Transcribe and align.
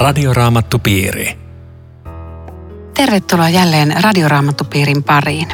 Radioraamattupiiri. 0.00 1.38
Tervetuloa 2.94 3.48
jälleen 3.48 3.94
Radioraamattupiirin 4.02 5.04
pariin. 5.04 5.48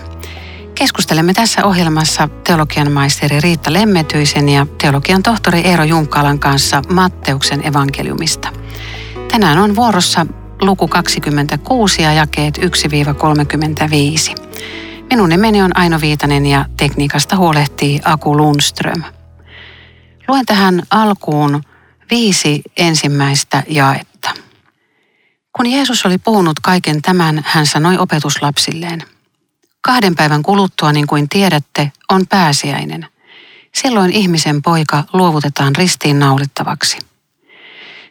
Keskustelemme 0.74 1.34
tässä 1.34 1.64
ohjelmassa 1.64 2.28
teologian 2.44 2.92
maisteri 2.92 3.40
Riitta 3.40 3.72
Lemmetyisen 3.72 4.48
ja 4.48 4.66
teologian 4.80 5.22
tohtori 5.22 5.60
Eero 5.60 5.84
Junkkalan 5.84 6.38
kanssa 6.38 6.82
Matteuksen 6.92 7.66
evankeliumista. 7.66 8.48
Tänään 9.30 9.58
on 9.58 9.76
vuorossa 9.76 10.26
luku 10.62 10.88
26 10.88 12.02
ja 12.02 12.12
jakeet 12.12 12.58
1-35. 12.58 12.62
Minun 15.10 15.28
nimeni 15.28 15.62
on 15.62 15.76
Aino 15.76 16.00
Viitanen 16.00 16.46
ja 16.46 16.64
tekniikasta 16.76 17.36
huolehtii 17.36 18.00
Aku 18.04 18.36
Lundström. 18.36 19.02
Luen 20.28 20.46
tähän 20.46 20.82
alkuun 20.90 21.60
viisi 22.10 22.62
ensimmäistä 22.76 23.62
jaetta. 23.68 24.15
Kun 25.56 25.66
Jeesus 25.66 26.06
oli 26.06 26.18
puhunut 26.18 26.60
kaiken 26.60 27.02
tämän, 27.02 27.42
hän 27.46 27.66
sanoi 27.66 27.98
opetuslapsilleen. 27.98 29.02
Kahden 29.80 30.14
päivän 30.14 30.42
kuluttua, 30.42 30.92
niin 30.92 31.06
kuin 31.06 31.28
tiedätte, 31.28 31.92
on 32.10 32.26
pääsiäinen. 32.26 33.06
Silloin 33.74 34.12
ihmisen 34.12 34.62
poika 34.62 35.04
luovutetaan 35.12 35.76
ristiin 35.76 36.18
naulittavaksi. 36.18 36.98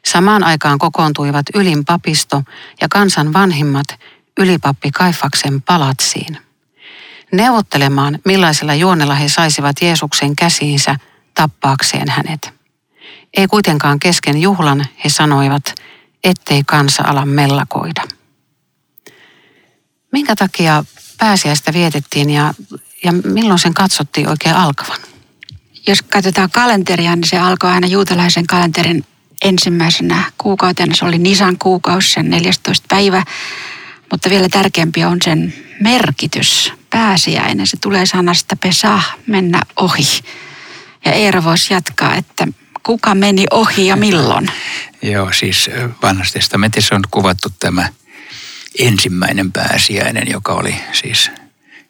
Samaan 0.06 0.44
aikaan 0.44 0.80
kokoontuivat 0.80 1.46
ylin 1.56 1.86
papisto 1.86 2.44
ja 2.82 2.88
kansan 2.90 3.34
vanhimmat 3.34 3.88
ylipappi 4.40 4.92
Kaifaksen 4.92 5.62
palatsiin. 5.62 6.38
Neuvottelemaan, 7.32 8.20
millaisella 8.26 8.74
juonella 8.74 9.16
he 9.16 9.30
saisivat 9.30 9.76
Jeesuksen 9.82 10.36
käsiinsä 10.36 10.96
tappaakseen 11.34 12.10
hänet. 12.10 12.54
Ei 13.38 13.48
kuitenkaan 13.48 14.00
kesken 14.00 14.42
juhlan 14.42 14.86
he 15.04 15.10
sanoivat, 15.10 15.76
ettei 16.26 16.64
kansa 16.66 17.04
ala 17.04 17.26
mellakoida. 17.26 18.04
Minkä 20.12 20.36
takia 20.36 20.84
pääsiäistä 21.18 21.74
vietettiin 21.74 22.30
ja, 22.30 22.54
ja 23.04 23.12
milloin 23.12 23.60
sen 23.60 23.74
katsottiin 23.74 24.30
oikein 24.30 24.56
alkavan? 24.56 25.00
Jos 25.88 26.02
katsotaan 26.02 26.52
kalenteria, 26.52 27.16
niin 27.16 27.28
se 27.28 27.40
alkoi 27.40 27.72
aina 27.72 27.88
juutalaisen 27.88 28.48
kalenterin 28.48 29.06
ensimmäisenä 29.42 30.24
kuukautena. 30.38 30.96
Se 30.96 31.06
oli 31.06 31.18
Nisan 31.18 31.58
kuukausi, 31.58 32.12
sen 32.12 32.30
14. 32.30 32.86
päivä. 32.90 33.24
Mutta 34.12 34.30
vielä 34.30 34.50
tärkeämpi 34.50 35.04
on 35.04 35.18
sen 35.24 35.54
merkitys, 35.80 36.74
pääsiäinen. 36.90 37.68
Se 37.68 37.78
tulee 37.82 38.06
sanasta 38.06 38.56
pesa, 38.56 39.02
mennä 39.28 39.62
ohi. 39.76 40.08
Ja 41.06 41.12
Eero 41.12 41.44
voisi 41.44 41.74
jatkaa, 41.74 42.16
että 42.16 42.48
kuka 42.86 43.16
meni 43.16 43.46
ohi 43.52 43.88
ja 43.88 43.96
milloin? 43.96 44.52
Joo, 45.02 45.34
siis 45.34 45.70
vanhassa 46.02 46.34
testamentissa 46.34 46.96
on 46.96 47.02
kuvattu 47.12 47.50
tämä 47.60 47.90
ensimmäinen 48.80 49.52
pääsiäinen, 49.52 50.32
joka 50.32 50.54
oli 50.54 50.76
siis 50.94 51.32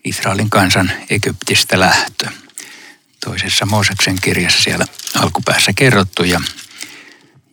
Israelin 0.04 0.50
kansan 0.50 0.92
Egyptistä 1.10 1.80
lähtö. 1.80 2.30
Toisessa 3.26 3.66
Mooseksen 3.66 4.18
kirjassa 4.22 4.62
siellä 4.62 4.86
alkupäässä 5.16 5.72
kerrottu 5.76 6.24
ja, 6.24 6.42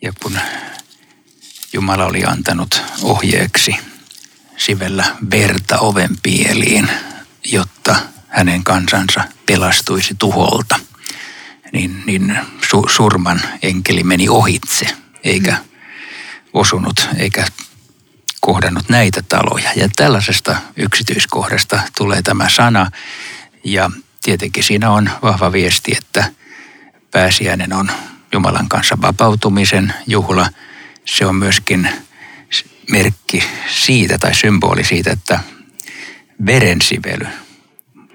ja 0.03 0.13
kun 0.23 0.39
Jumala 1.73 2.07
oli 2.07 2.25
antanut 2.25 2.83
ohjeeksi 3.03 3.77
sivellä 4.57 5.05
verta 5.31 5.79
oven 5.79 6.17
pieliin, 6.23 6.89
jotta 7.45 7.97
hänen 8.29 8.65
kansansa 8.65 9.25
pelastuisi 9.47 10.15
tuholta– 10.19 10.79
niin, 11.73 12.03
niin 12.07 12.39
su, 12.71 12.87
surman 12.89 13.41
enkeli 13.63 14.05
meni 14.05 14.29
ohitse, 14.29 14.87
eikä 15.25 15.57
osunut, 16.53 17.09
eikä 17.17 17.47
kohdannut 18.41 18.89
näitä 18.89 19.23
taloja. 19.29 19.71
Ja 19.77 19.89
tällaisesta 19.97 20.57
yksityiskohdasta 20.77 21.81
tulee 21.99 22.23
tämä 22.23 22.49
sana. 22.49 22.91
Ja 23.65 23.91
tietenkin 24.23 24.65
siinä 24.65 24.91
on 24.91 25.11
vahva 25.23 25.53
viesti, 25.53 25.93
että 25.97 26.33
pääsiäinen 27.11 27.73
on 27.73 27.91
Jumalan 28.33 28.69
kanssa 28.69 28.99
vapautumisen 29.03 29.95
juhla. 30.07 30.49
Se 31.05 31.27
on 31.27 31.37
myöskin 31.37 31.89
merkki 32.91 33.45
siitä 33.69 34.19
tai 34.19 34.35
symboli 34.35 34.85
siitä, 34.85 35.13
että 35.13 35.41
verensively 36.47 37.27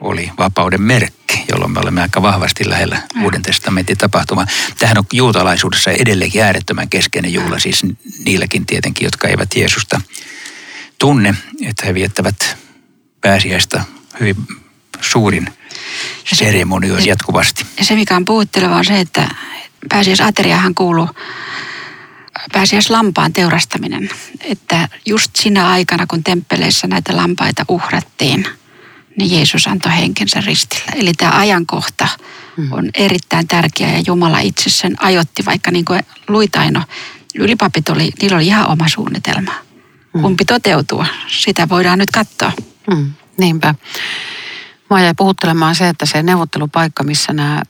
oli 0.02 0.32
vapauden 0.38 0.82
merkki, 0.82 1.46
jolloin 1.52 1.72
me 1.72 1.80
olemme 1.80 2.02
aika 2.02 2.22
vahvasti 2.22 2.70
lähellä 2.70 2.96
ja. 3.16 3.22
Uuden 3.24 3.42
testamentin 3.42 3.98
tapahtumaa. 3.98 4.48
Tähän 4.80 4.98
on 4.98 5.04
juutalaisuudessa 5.14 5.92
edelleenkin 5.92 6.44
äärettömän 6.44 6.90
keskeinen 6.90 7.34
juhla, 7.34 7.60
siis 7.60 7.86
niilläkin 8.26 8.66
tietenkin, 8.66 9.06
jotka 9.06 9.28
eivät 9.28 9.56
Jeesusta 9.56 10.02
tunne, 11.00 11.36
että 11.66 11.86
he 11.86 11.94
viettävät 11.94 12.58
pääsiäistä 13.22 13.84
hyvin 14.20 14.36
suurin 15.02 15.48
seremonio 16.34 16.98
jatkuvasti. 16.98 17.66
Ja 17.78 17.86
se, 17.86 17.96
mikä 17.96 18.16
on 18.16 18.26
puhutteleva, 18.26 18.76
on 18.76 18.86
se, 18.86 19.00
että 19.00 19.30
pääsiäisateriahan 19.90 20.76
kuuluu 20.76 21.10
pääsiäis 22.52 22.90
lampaan 22.90 23.34
teurastaminen. 23.34 24.10
Että 24.42 24.90
just 25.06 25.32
siinä 25.36 25.70
aikana, 25.70 26.08
kun 26.08 26.24
temppeleissä 26.24 26.88
näitä 26.88 27.18
lampaita 27.18 27.66
uhrattiin– 27.68 28.48
niin 29.18 29.32
Jeesus 29.32 29.68
antoi 29.68 29.92
henkensä 29.92 30.42
ristillä. 30.42 30.92
Eli 30.96 31.14
tämä 31.14 31.32
ajankohta 31.32 32.08
mm. 32.58 32.72
on 32.72 32.90
erittäin 32.94 33.48
tärkeä 33.48 33.92
ja 33.92 34.04
Jumala 34.08 34.40
itse 34.40 34.70
sen 34.70 35.04
ajotti, 35.04 35.46
vaikka 35.46 35.72
niin 35.72 35.86
kuin 35.86 36.00
Luitaino, 36.28 36.84
ylipapit 37.36 37.90
oli, 37.90 38.12
niillä 38.22 38.36
oli 38.36 38.48
ihan 38.48 38.70
oma 38.70 38.88
suunnitelma. 38.88 39.52
Mm. 40.14 40.22
Kumpi 40.22 40.46
toteutua, 40.46 41.06
sitä 41.28 41.70
voidaan 41.70 42.00
nyt 42.00 42.12
katsoa. 42.12 42.52
Mm. 42.90 43.12
Niinpä. 43.38 43.76
Mä 44.90 45.02
jäi 45.02 45.14
puhuttelemaan 45.18 45.76
se, 45.76 45.90
että 45.90 46.06
se 46.06 46.24
neuvottelupaikka, 46.24 47.04
missä 47.04 47.34
nämä, 47.34 47.62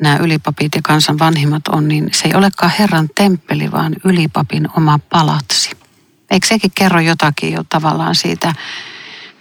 nämä 0.00 0.16
ylipapit 0.16 0.74
ja 0.74 0.80
kansan 0.82 1.18
vanhimmat 1.18 1.68
on, 1.68 1.88
niin 1.88 2.08
se 2.12 2.28
ei 2.28 2.34
olekaan 2.34 2.72
Herran 2.78 3.08
temppeli, 3.14 3.72
vaan 3.72 3.96
ylipapin 4.04 4.68
oma 4.76 4.98
palatsi. 4.98 5.70
Eikö 6.30 6.46
sekin 6.46 6.70
kerro 6.74 7.00
jotakin 7.00 7.52
jo 7.52 7.64
tavallaan 7.68 8.14
siitä 8.14 8.54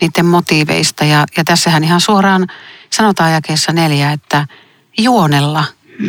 niiden 0.02 0.26
motiiveista. 0.26 1.06
Ja, 1.06 1.26
ja 1.38 1.44
tässähän 1.44 1.84
ihan 1.84 2.02
suoraan 2.02 2.48
sanotaan 2.90 3.32
jakeessa 3.32 3.72
neljä, 3.72 4.12
että 4.12 4.48
juonella 4.98 5.64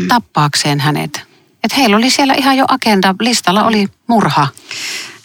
tappaakseen 0.09 0.81
hänet. 0.81 1.23
Että 1.65 1.77
heillä 1.77 1.97
oli 1.97 2.11
siellä 2.11 2.35
ihan 2.35 2.57
jo 2.57 2.65
agenda, 2.69 3.15
listalla 3.21 3.65
oli 3.65 3.89
murha. 4.07 4.49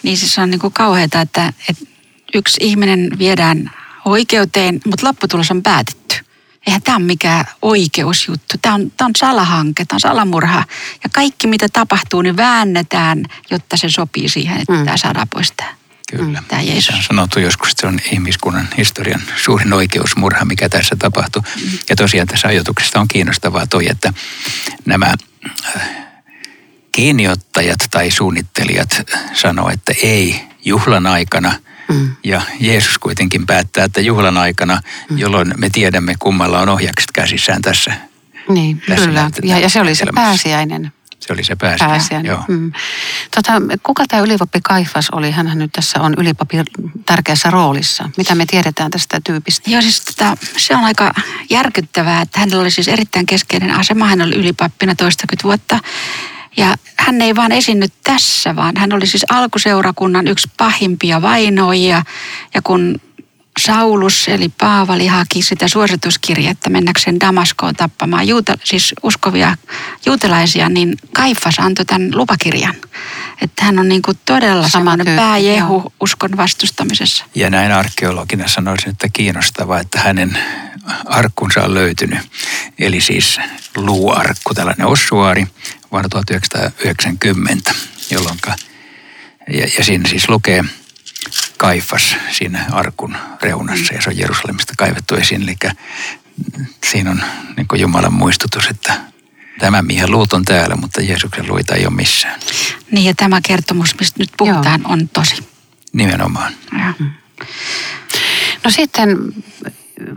Niin 0.03 0.17
siis 0.17 0.39
on 0.39 0.49
niin 0.49 0.59
kuin 0.59 0.73
kauheata, 0.73 1.21
että, 1.21 1.53
että 1.69 1.85
yksi 2.33 2.57
ihminen 2.61 3.09
viedään 3.19 3.71
oikeuteen, 4.05 4.79
mutta 4.85 5.07
lopputulos 5.07 5.51
on 5.51 5.63
päätetty. 5.63 6.15
Eihän 6.67 6.81
tämä 6.81 6.97
ole 6.97 7.05
mikään 7.05 7.45
oikeusjuttu. 7.61 8.55
Tämä 8.61 8.75
on, 8.75 8.91
tämä 8.97 9.05
on 9.05 9.11
salahanke, 9.17 9.85
tämä 9.85 9.95
on 9.95 9.99
salamurha. 9.99 10.63
Ja 11.03 11.09
kaikki 11.13 11.47
mitä 11.47 11.67
tapahtuu, 11.73 12.21
niin 12.21 12.37
väännetään, 12.37 13.25
jotta 13.51 13.77
se 13.77 13.89
sopii 13.89 14.29
siihen, 14.29 14.57
että 14.61 14.73
mm. 14.73 14.85
tämä 14.85 14.97
saadaan 14.97 15.27
pois 15.33 15.53
tämä. 15.57 15.69
Kyllä. 16.17 16.43
Tämä 16.47 16.61
Jeesus. 16.61 16.85
Se 16.85 16.93
on 16.93 17.03
sanottu 17.03 17.39
joskus, 17.39 17.69
että 17.69 17.81
se 17.81 17.87
on 17.87 17.99
ihmiskunnan 18.11 18.67
historian 18.77 19.21
suurin 19.43 19.73
oikeusmurha, 19.73 20.45
mikä 20.45 20.69
tässä 20.69 20.95
tapahtuu. 20.99 21.41
Mm. 21.41 21.71
Ja 21.89 21.95
tosiaan 21.95 22.27
tässä 22.27 22.47
ajatuksesta 22.47 22.99
on 22.99 23.07
kiinnostavaa 23.07 23.67
toi, 23.67 23.87
että 23.89 24.13
nämä 24.85 25.13
äh, 25.75 25.81
kiinniottajat 26.91 27.79
tai 27.91 28.11
suunnittelijat 28.11 29.11
sanoo, 29.33 29.69
että 29.69 29.93
ei 30.03 30.41
juhlan 30.65 31.07
aikana– 31.07 31.53
Mm. 31.87 32.15
Ja 32.23 32.41
Jeesus 32.59 32.99
kuitenkin 32.99 33.45
päättää, 33.45 33.83
että 33.83 34.01
juhlan 34.01 34.37
aikana, 34.37 34.81
mm. 35.09 35.17
jolloin 35.17 35.53
me 35.57 35.69
tiedämme, 35.69 36.13
kummalla 36.19 36.59
on 36.59 36.69
ohjakset 36.69 37.11
käsissään 37.11 37.61
tässä. 37.61 37.93
Niin, 38.49 38.81
tässä 38.87 39.05
kyllä. 39.05 39.29
Ja, 39.43 39.59
ja 39.59 39.69
se 39.69 39.81
oli 39.81 39.95
se 39.95 40.05
pääsiäinen. 40.15 40.91
Se 41.19 41.33
oli 41.33 41.43
se 41.43 41.55
pääsiäinen. 41.55 41.97
pääsiäinen. 41.97 42.29
Joo. 42.29 42.43
Mm. 42.47 42.71
Tota, 43.35 43.51
kuka 43.83 44.03
tämä 44.07 44.23
ylipappi 44.23 44.59
Kaifas 44.63 45.09
oli? 45.09 45.31
Hän 45.31 45.51
nyt 45.55 45.71
tässä 45.71 46.01
on 46.01 46.13
ylipappi 46.17 46.57
tärkeässä 47.05 47.49
roolissa. 47.49 48.09
Mitä 48.17 48.35
me 48.35 48.45
tiedetään 48.45 48.91
tästä 48.91 49.21
tyypistä? 49.23 49.69
Joo, 49.69 49.81
siis 49.81 50.01
tota, 50.01 50.37
se 50.57 50.75
on 50.75 50.83
aika 50.83 51.13
järkyttävää, 51.49 52.21
että 52.21 52.39
hänellä 52.39 52.61
oli 52.61 52.71
siis 52.71 52.87
erittäin 52.87 53.25
keskeinen 53.25 53.71
asema. 53.71 54.05
Hän 54.05 54.21
oli 54.21 54.35
ylipappina 54.35 54.95
toistakymmentä 54.95 55.43
vuotta. 55.43 55.79
Ja 56.57 56.75
hän 56.97 57.21
ei 57.21 57.35
vaan 57.35 57.51
esiinnyt 57.51 57.93
tässä, 58.03 58.55
vaan 58.55 58.77
hän 58.77 58.93
oli 58.93 59.07
siis 59.07 59.25
alkuseurakunnan 59.29 60.27
yksi 60.27 60.51
pahimpia 60.57 61.21
vainoijia. 61.21 62.03
Ja 62.53 62.61
kun 62.61 63.01
Saulus 63.59 64.27
eli 64.27 64.49
Paavali 64.49 65.07
haki 65.07 65.41
sitä 65.41 65.67
suosituskirjettä 65.67 66.69
mennäkseen 66.69 67.19
Damaskoon 67.19 67.75
tappamaan 67.75 68.27
juuta, 68.27 68.57
siis 68.63 68.93
uskovia 69.03 69.57
juutalaisia, 70.05 70.69
niin 70.69 70.97
Kaifas 71.13 71.59
antoi 71.59 71.85
tämän 71.85 72.11
lupakirjan. 72.15 72.75
Että 73.41 73.65
hän 73.65 73.79
on 73.79 73.89
niin 73.89 74.01
kuin 74.01 74.17
todella 74.25 74.69
Sama 74.69 74.97
pääjehu 75.15 75.73
joo. 75.73 75.91
uskon 76.01 76.37
vastustamisessa. 76.37 77.25
Ja 77.35 77.49
näin 77.49 77.71
arkeologina 77.71 78.47
sanoisin, 78.47 78.89
että 78.89 79.09
kiinnostavaa, 79.13 79.79
että 79.79 79.99
hänen 79.99 80.37
arkkunsa 81.05 81.63
on 81.63 81.73
löytynyt. 81.73 82.19
Eli 82.79 83.01
siis 83.01 83.39
luuarkku, 83.75 84.53
tällainen 84.53 84.87
ossuaari 84.87 85.47
vuonna 85.91 86.09
1990, 86.09 87.71
jolloin 88.11 88.37
Ja, 89.49 89.67
ja 89.77 89.83
siinä 89.83 90.09
siis 90.09 90.29
lukee 90.29 90.63
Kaifas 91.57 92.15
siinä 92.31 92.65
arkun 92.71 93.17
reunassa 93.41 93.93
ja 93.93 94.01
se 94.01 94.09
on 94.09 94.17
Jerusalemista 94.17 94.73
kaivettu 94.77 95.15
esiin. 95.15 95.43
Eli 95.43 95.55
siinä 96.89 97.11
on 97.11 97.23
niin 97.57 97.81
Jumalan 97.81 98.13
muistutus, 98.13 98.67
että 98.67 98.93
tämä 99.59 99.81
miehen 99.81 100.11
luut 100.11 100.33
on 100.33 100.45
täällä, 100.45 100.75
mutta 100.75 101.01
Jeesuksen 101.01 101.47
luita 101.47 101.75
ei 101.75 101.85
ole 101.85 101.95
missään. 101.95 102.39
Niin 102.91 103.05
ja 103.05 103.13
tämä 103.13 103.39
kertomus, 103.47 103.99
mistä 103.99 104.19
nyt 104.19 104.29
puhutaan, 104.37 104.81
Joo. 104.81 104.91
on 104.91 105.09
tosi. 105.09 105.35
Nimenomaan. 105.93 106.53
Ja. 106.71 106.93
No 108.63 108.69
sitten 108.69 109.17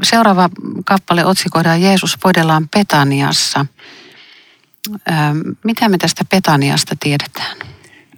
seuraava 0.03 0.51
kappale 0.85 1.25
otsikoidaan 1.25 1.83
Jeesus 1.83 2.19
voidellaan 2.25 2.69
Petaniassa. 2.69 3.67
Mitä 5.65 5.89
me 5.89 5.99
tästä 5.99 6.25
Petaniasta 6.25 6.97
tiedetään? 7.01 7.57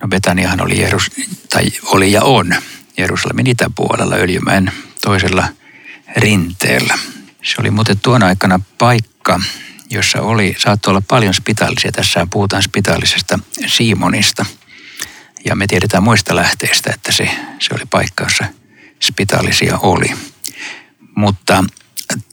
No 0.02 0.08
Betaniahan 0.08 0.60
oli, 0.60 0.81
Jerus, 0.81 1.10
tai 1.50 1.64
oli 1.84 2.12
ja 2.12 2.22
on 2.22 2.54
Jerusalemin 3.00 3.47
itäpuolella 3.47 4.14
Öljymäen 4.14 4.73
toisella 5.00 5.49
rinteellä. 6.17 6.99
Se 7.43 7.55
oli 7.58 7.70
muuten 7.70 8.00
tuona 8.00 8.26
aikana 8.26 8.61
paikka, 8.79 9.41
jossa 9.91 10.23
oli, 10.23 10.56
saattoi 10.58 10.91
olla 10.91 11.02
paljon 11.08 11.35
spitaalisia. 11.35 11.93
Tässä 11.93 12.26
puhutaan 12.31 12.62
spitaalisesta 12.62 13.38
Simonista. 13.67 14.47
Ja 15.44 15.56
me 15.56 15.67
tiedetään 15.67 16.02
muista 16.02 16.37
lähteistä, 16.37 16.91
että 16.94 17.12
se, 17.12 17.31
se 17.58 17.75
oli 17.75 17.87
paikka, 17.91 18.25
jossa 18.25 18.44
spitaalisia 19.03 19.79
oli. 19.79 20.12
Mutta 21.17 21.64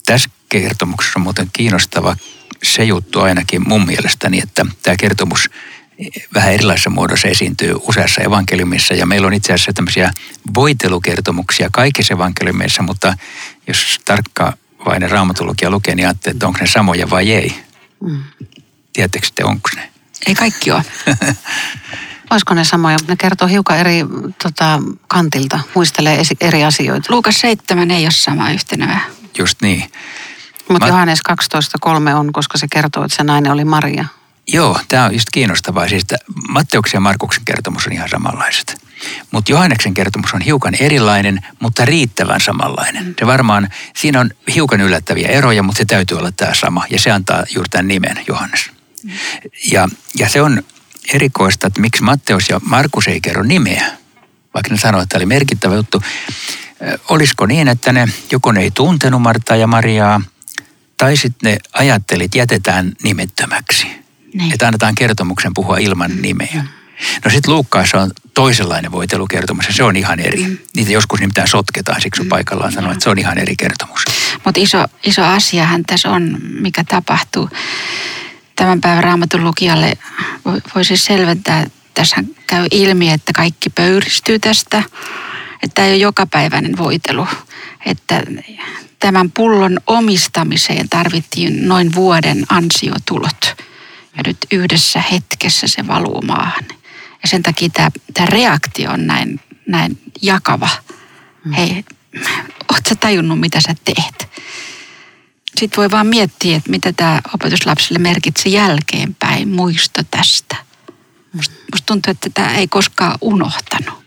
tässä 0.05 0.29
kertomuksessa 0.49 1.19
on 1.19 1.23
muuten 1.23 1.49
kiinnostava 1.53 2.15
se 2.63 2.83
juttu 2.83 3.21
ainakin 3.21 3.67
mun 3.67 3.85
mielestäni, 3.85 4.39
että 4.39 4.65
tämä 4.83 4.95
kertomus 4.95 5.49
vähän 6.33 6.53
erilaisessa 6.53 6.89
muodossa 6.89 7.27
esiintyy 7.27 7.75
useassa 7.81 8.21
evankeliumissa 8.21 8.93
ja 8.93 9.05
meillä 9.05 9.27
on 9.27 9.33
itse 9.33 9.53
asiassa 9.53 9.73
tämmöisiä 9.73 10.11
voitelukertomuksia 10.53 11.69
kaikissa 11.71 12.13
evankeliumissa, 12.13 12.83
mutta 12.83 13.13
jos 13.67 13.99
tarkkaavainen 14.05 15.11
raamatologia 15.11 15.69
lukee, 15.69 15.95
niin 15.95 16.07
ajattelee, 16.07 16.31
että 16.33 16.47
onko 16.47 16.59
ne 16.61 16.67
samoja 16.67 17.09
vai 17.09 17.31
ei. 17.31 17.63
Mm. 18.03 18.23
Tiedättekö 18.93 19.27
te, 19.35 19.43
onko 19.43 19.69
ne? 19.75 19.91
Ei 20.27 20.35
kaikki 20.35 20.71
ole. 20.71 20.83
Olisiko 22.29 22.53
ne 22.53 22.63
samoja, 22.63 22.97
ne 23.07 23.15
kertoo 23.15 23.47
hiukan 23.47 23.77
eri 23.77 24.05
tota, 24.43 24.79
kantilta, 25.07 25.59
muistelee 25.75 26.21
eri 26.41 26.63
asioita. 26.63 27.13
Luukas 27.13 27.39
7 27.39 27.91
ei 27.91 28.03
ole 28.03 28.11
sama 28.11 28.51
yhtenevä. 28.51 28.99
Just 29.37 29.61
niin. 29.61 29.91
Mutta 30.69 30.85
Mä... 30.85 30.89
Johannes 30.89 31.19
12.3 31.29 32.15
on, 32.15 32.33
koska 32.33 32.57
se 32.57 32.67
kertoo, 32.71 33.03
että 33.03 33.17
se 33.17 33.23
nainen 33.23 33.51
oli 33.51 33.65
Maria. 33.65 34.05
Joo, 34.47 34.79
tämä 34.87 35.05
on 35.05 35.13
just 35.13 35.27
kiinnostavaa. 35.33 35.89
Siis 35.89 36.05
Matteuksen 36.49 36.97
ja 36.97 37.01
Markuksen 37.01 37.45
kertomus 37.45 37.87
on 37.87 37.93
ihan 37.93 38.09
samanlaiset. 38.09 38.87
Mutta 39.31 39.51
Johanneksen 39.51 39.93
kertomus 39.93 40.33
on 40.33 40.41
hiukan 40.41 40.73
erilainen, 40.79 41.39
mutta 41.59 41.85
riittävän 41.85 42.41
samanlainen. 42.41 43.15
Se 43.19 43.27
varmaan, 43.27 43.69
siinä 43.95 44.19
on 44.19 44.31
hiukan 44.55 44.81
yllättäviä 44.81 45.27
eroja, 45.27 45.63
mutta 45.63 45.77
se 45.77 45.85
täytyy 45.85 46.17
olla 46.17 46.31
tämä 46.31 46.53
sama. 46.53 46.85
Ja 46.89 46.99
se 46.99 47.11
antaa 47.11 47.43
juuri 47.55 47.69
tämän 47.69 47.87
nimen, 47.87 48.19
Johannes. 48.27 48.69
Ja, 49.71 49.89
ja 50.19 50.29
se 50.29 50.41
on 50.41 50.63
erikoista, 51.13 51.67
että 51.67 51.81
miksi 51.81 52.03
Matteus 52.03 52.49
ja 52.49 52.59
Markus 52.63 53.07
ei 53.07 53.21
kerro 53.21 53.43
nimeä, 53.43 53.85
vaikka 54.53 54.71
ne 54.71 54.77
sanoivat, 54.77 55.03
että 55.03 55.13
tämä 55.13 55.19
oli 55.19 55.25
merkittävä 55.25 55.75
juttu. 55.75 56.03
Olisiko 57.09 57.45
niin, 57.45 57.67
että 57.67 57.93
ne 57.93 58.07
joko 58.31 58.51
ne 58.51 58.61
ei 58.61 58.71
tuntenut 58.71 59.21
Martaa 59.21 59.57
ja 59.57 59.67
Mariaa, 59.67 60.21
tai 60.97 61.17
sitten 61.17 61.51
ne 61.51 61.57
ajatteli, 61.73 62.23
että 62.23 62.37
jätetään 62.37 62.91
nimettömäksi. 63.03 64.06
Niin. 64.33 64.53
Että 64.53 64.67
annetaan 64.67 64.95
kertomuksen 64.95 65.53
puhua 65.53 65.77
ilman 65.77 66.21
nimeä. 66.21 66.49
Mm. 66.53 66.67
No 67.25 67.31
sitten 67.31 67.53
Luukkaassa 67.53 68.01
on 68.01 68.11
toisenlainen 68.33 68.91
voitelukertomus 68.91 69.67
ja 69.67 69.73
se 69.73 69.83
on 69.83 69.95
ihan 69.95 70.19
eri. 70.19 70.43
Mm. 70.43 70.57
Niitä 70.75 70.91
joskus 70.91 71.19
nimittäin 71.19 71.47
sotketaan, 71.47 72.01
siksi 72.01 72.21
on 72.21 72.27
paikallaan 72.27 72.71
sanoa, 72.71 72.91
että 72.91 73.03
se 73.03 73.09
on 73.09 73.19
ihan 73.19 73.37
eri 73.37 73.55
kertomus. 73.55 74.05
Mutta 74.45 74.61
iso, 74.61 74.85
iso 75.03 75.23
asiahan 75.23 75.83
tässä 75.83 76.09
on, 76.09 76.37
mikä 76.59 76.83
tapahtuu 76.83 77.49
tämän 78.55 78.81
päivän 78.81 79.03
raamatun 79.03 79.43
lukijalle. 79.43 79.93
Voisi 80.75 80.87
siis 80.87 81.05
selventää, 81.05 81.61
että 81.61 81.77
tässä 81.93 82.23
käy 82.47 82.67
ilmi, 82.71 83.11
että 83.11 83.31
kaikki 83.35 83.69
pöyristyy 83.69 84.39
tästä. 84.39 84.83
Että 85.63 85.73
tämä 85.73 85.85
ei 85.85 85.91
ole 85.93 86.01
jokapäiväinen 86.01 86.77
voitelu. 86.77 87.27
Että 87.85 88.23
tämän 88.99 89.31
pullon 89.31 89.79
omistamiseen 89.87 90.89
tarvittiin 90.89 91.67
noin 91.67 91.95
vuoden 91.95 92.45
ansiotulot 92.49 93.56
ja 94.17 94.23
nyt 94.25 94.37
yhdessä 94.51 95.03
hetkessä 95.11 95.67
se 95.67 95.87
valuu 95.87 96.21
maahan. 96.21 96.65
Ja 97.23 97.27
sen 97.27 97.43
takia 97.43 97.69
tämä, 97.69 97.89
tämä 98.13 98.25
reaktio 98.25 98.91
on 98.91 99.07
näin, 99.07 99.39
näin 99.67 100.01
jakava. 100.21 100.69
Mm. 101.45 101.53
Hei, 101.53 101.85
ootko 102.73 102.95
tajunnut, 102.99 103.39
mitä 103.39 103.61
sä 103.61 103.75
teet? 103.83 104.29
Sitten 105.57 105.77
voi 105.77 105.91
vaan 105.91 106.07
miettiä, 106.07 106.57
että 106.57 106.69
mitä 106.69 106.93
tämä 106.93 107.21
opetuslapsille 107.33 107.99
merkitsi 107.99 108.51
jälkeenpäin, 108.51 109.49
muisto 109.49 110.01
tästä. 110.11 110.55
Musta, 111.33 111.55
musta 111.71 111.85
tuntuu, 111.85 112.11
että 112.11 112.29
tämä 112.33 112.55
ei 112.55 112.67
koskaan 112.67 113.17
unohtanut. 113.21 114.06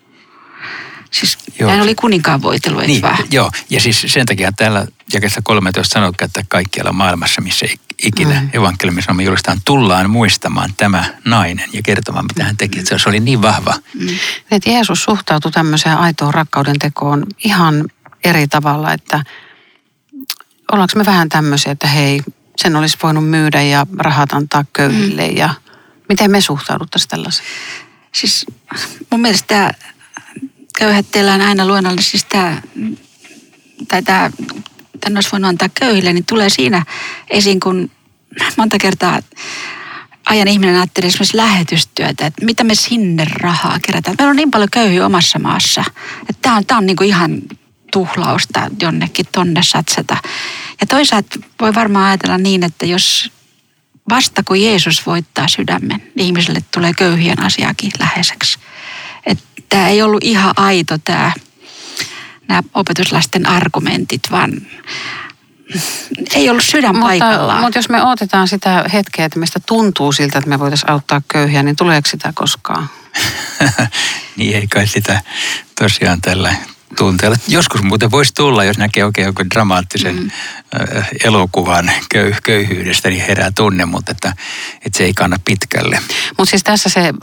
Siis 1.11 1.39
hän 1.69 1.81
oli 1.81 1.95
kuninkaan 1.95 2.43
voitelu, 2.43 2.81
niin, 2.81 3.03
Joo, 3.31 3.51
ja 3.71 3.81
siis 3.81 4.07
sen 4.07 4.27
takia 4.27 4.53
täällä 4.53 4.87
jakessa 5.13 5.41
13 5.45 5.93
sanoo, 5.93 6.13
että 6.23 6.45
kaikkialla 6.49 6.93
maailmassa, 6.93 7.41
missä 7.41 7.67
ikinä 8.03 8.41
mm. 8.41 8.51
evankeliumissa 8.53 9.13
me 9.13 9.23
julistaan, 9.23 9.61
tullaan 9.65 10.11
muistamaan 10.11 10.71
tämä 10.77 11.05
nainen 11.25 11.69
ja 11.73 11.83
kertomaan, 11.83 12.25
mitä 12.25 12.45
hän 12.45 12.57
teki. 12.57 12.79
Että 12.79 12.99
se 12.99 13.09
oli 13.09 13.21
niin 13.21 13.43
vahva. 13.43 13.75
Mm. 13.95 14.09
Että 14.51 14.71
Jeesus 14.71 15.03
suhtautui 15.05 15.53
tämmöiseen 15.53 15.99
aitoon 15.99 16.35
rakkauden 16.35 16.79
tekoon 16.79 17.27
ihan 17.45 17.85
eri 18.25 18.49
tavalla, 18.49 18.93
että 18.93 19.25
ollaanko 20.73 20.93
me 20.97 21.07
vähän 21.07 21.29
tämmöisiä, 21.29 21.73
että 21.73 21.87
hei, 21.87 22.23
sen 22.57 22.77
olisi 22.77 22.99
voinut 23.03 23.31
myydä 23.31 23.63
ja 23.63 23.87
rahat 23.99 24.33
antaa 24.33 24.65
köyhille 24.73 25.29
mm. 25.29 25.37
ja 25.37 25.55
miten 26.09 26.31
me 26.31 26.41
suhtauduttaisiin 26.41 27.09
tällaiseen? 27.09 27.49
Siis 28.13 28.47
mun 29.11 29.21
mielestä 29.21 29.47
tämä 29.47 29.71
köyhätteellään 30.81 31.41
aina 31.41 31.67
luonnollisesti 31.67 32.37
tai 33.89 34.03
tämä, 34.03 34.31
tämän 35.01 35.17
olisi 35.17 35.33
voinut 35.33 35.49
antaa 35.49 35.69
köyhille, 35.81 36.13
niin 36.13 36.25
tulee 36.25 36.49
siinä 36.51 36.85
esiin, 37.31 37.61
kun 37.61 37.91
monta 38.57 38.79
kertaa 38.79 39.21
ajan 40.27 40.49
ihminen 40.49 40.77
ajattelee 40.77 41.09
esimerkiksi 41.09 41.37
lähetystyötä, 41.37 42.27
että 42.27 42.45
mitä 42.45 42.65
me 42.65 42.75
sinne 42.75 43.25
rahaa 43.25 43.79
kerätään. 43.87 44.17
Meillä 44.19 44.31
on 44.31 44.37
niin 44.37 44.51
paljon 44.51 44.71
köyhiä 44.73 45.07
omassa 45.07 45.39
maassa, 45.39 45.85
että 46.21 46.43
tämä 46.43 46.57
on, 46.57 46.67
tämä 46.67 46.79
on 46.79 46.87
niin 46.87 46.97
kuin 46.97 47.09
ihan 47.09 47.43
tuhlausta 47.93 48.71
jonnekin 48.81 49.27
tonne 49.33 49.63
satsata. 49.63 50.17
Ja 50.81 50.87
toisaalta 50.87 51.41
voi 51.61 51.75
varmaan 51.75 52.09
ajatella 52.09 52.39
niin, 52.39 52.63
että 52.63 52.87
jos 52.87 53.33
vasta 54.11 54.43
kun 54.43 54.63
Jeesus 54.63 55.07
voittaa 55.07 55.49
sydämen, 55.49 56.03
niin 56.15 56.27
ihmiselle 56.27 56.61
tulee 56.75 56.93
köyhien 56.99 57.43
asiakin 57.43 57.91
läheiseksi 57.99 58.59
tämä 59.71 59.89
ei 59.89 60.03
ollut 60.03 60.25
ihan 60.25 60.53
aito 60.57 60.99
tämä, 60.99 61.33
nämä 62.49 62.63
opetuslasten 62.75 63.49
argumentit, 63.49 64.23
vaan 64.31 64.53
ei 66.35 66.51
ollut 66.51 66.65
sydän 66.65 66.95
mutta, 66.95 67.07
paikallaan. 67.07 67.63
Mutta 67.63 67.79
jos 67.79 67.89
me 67.89 68.03
otetaan 68.03 68.49
sitä 68.49 68.85
hetkeä, 68.93 69.25
että 69.25 69.39
meistä 69.39 69.61
tuntuu 69.67 70.13
siltä, 70.13 70.39
että 70.39 70.51
me 70.51 70.59
voitaisiin 70.59 70.91
auttaa 70.91 71.23
köyhiä, 71.29 71.63
niin 71.63 71.77
tuleeko 71.77 72.09
sitä 72.09 72.33
koskaan? 72.35 72.91
niin 74.37 74.57
ei 74.57 74.67
kai 74.69 74.87
sitä 74.87 75.21
tosiaan 75.79 76.21
tällä 76.21 76.55
tunteella. 76.99 77.37
Joskus 77.49 77.83
muuten 77.83 78.11
voisi 78.11 78.35
tulla, 78.35 78.65
jos 78.65 78.79
näkee 78.79 79.05
oikein 79.05 79.27
joku 79.27 79.43
dramaattisen 79.55 80.17
mm. 80.17 80.31
elokuvan 81.25 81.91
köy, 82.11 82.35
köyhyydestä, 82.43 83.11
niin 83.11 83.25
herää 83.27 83.51
tunne, 83.57 83.85
mutta 83.85 84.13
että, 84.13 84.33
että 84.87 84.99
se 84.99 85.05
ei 85.05 85.15
kanna 85.15 85.37
pitkälle. 85.45 86.01
Mutta 86.39 86.51
siis 86.51 86.63
tässä 86.63 86.89
se 86.89 87.15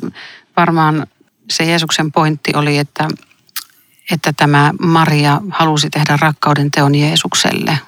varmaan 0.57 1.07
se 1.49 1.63
Jeesuksen 1.63 2.11
pointti 2.11 2.51
oli, 2.55 2.77
että, 2.77 3.07
että 4.11 4.33
tämä 4.33 4.73
Maria 4.79 5.41
halusi 5.49 5.89
tehdä 5.89 6.17
rakkauden 6.21 6.71
teon 6.71 6.95
Jeesukselle. 6.95 7.79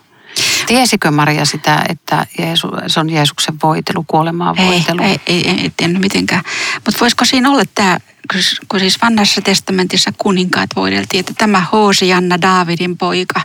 Tiesikö 0.67 1.11
Maria 1.11 1.45
sitä, 1.45 1.85
että 1.89 2.25
Jeesu, 2.37 2.67
se 2.87 2.99
on 2.99 3.09
Jeesuksen 3.09 3.55
voitelu, 3.63 4.03
kuolemaan 4.07 4.57
voitelu? 4.57 5.03
Ei, 5.03 5.19
ei, 5.27 5.49
ei, 5.49 5.61
ei 5.61 5.71
tiennyt 5.77 6.01
mitenkään. 6.01 6.43
Mutta 6.85 6.99
voisiko 7.01 7.25
siinä 7.25 7.49
olla 7.49 7.63
tämä, 7.75 7.99
kun 8.69 8.79
siis 8.79 9.01
vanhassa 9.01 9.41
testamentissa 9.41 10.11
kuninkaat 10.17 10.69
voideltiin, 10.75 11.19
että 11.19 11.33
tämä 11.37 11.65
Janna 12.07 12.41
Daavidin 12.41 12.97
poika, 12.97 13.41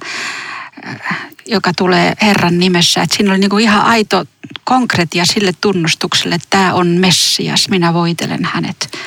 äh, 0.87 1.16
joka 1.47 1.73
tulee 1.76 2.12
Herran 2.23 2.59
nimessä. 2.59 3.02
Että 3.02 3.16
siinä 3.16 3.30
oli 3.30 3.38
niinku 3.38 3.59
ihan 3.59 3.85
aito 3.85 4.25
konkretia 4.64 5.25
sille 5.25 5.52
tunnustukselle, 5.61 6.35
että 6.35 6.49
tämä 6.50 6.75
on 6.75 6.87
Messias, 6.87 7.68
minä 7.68 7.94
voitelen 7.94 8.44
hänet. 8.44 8.99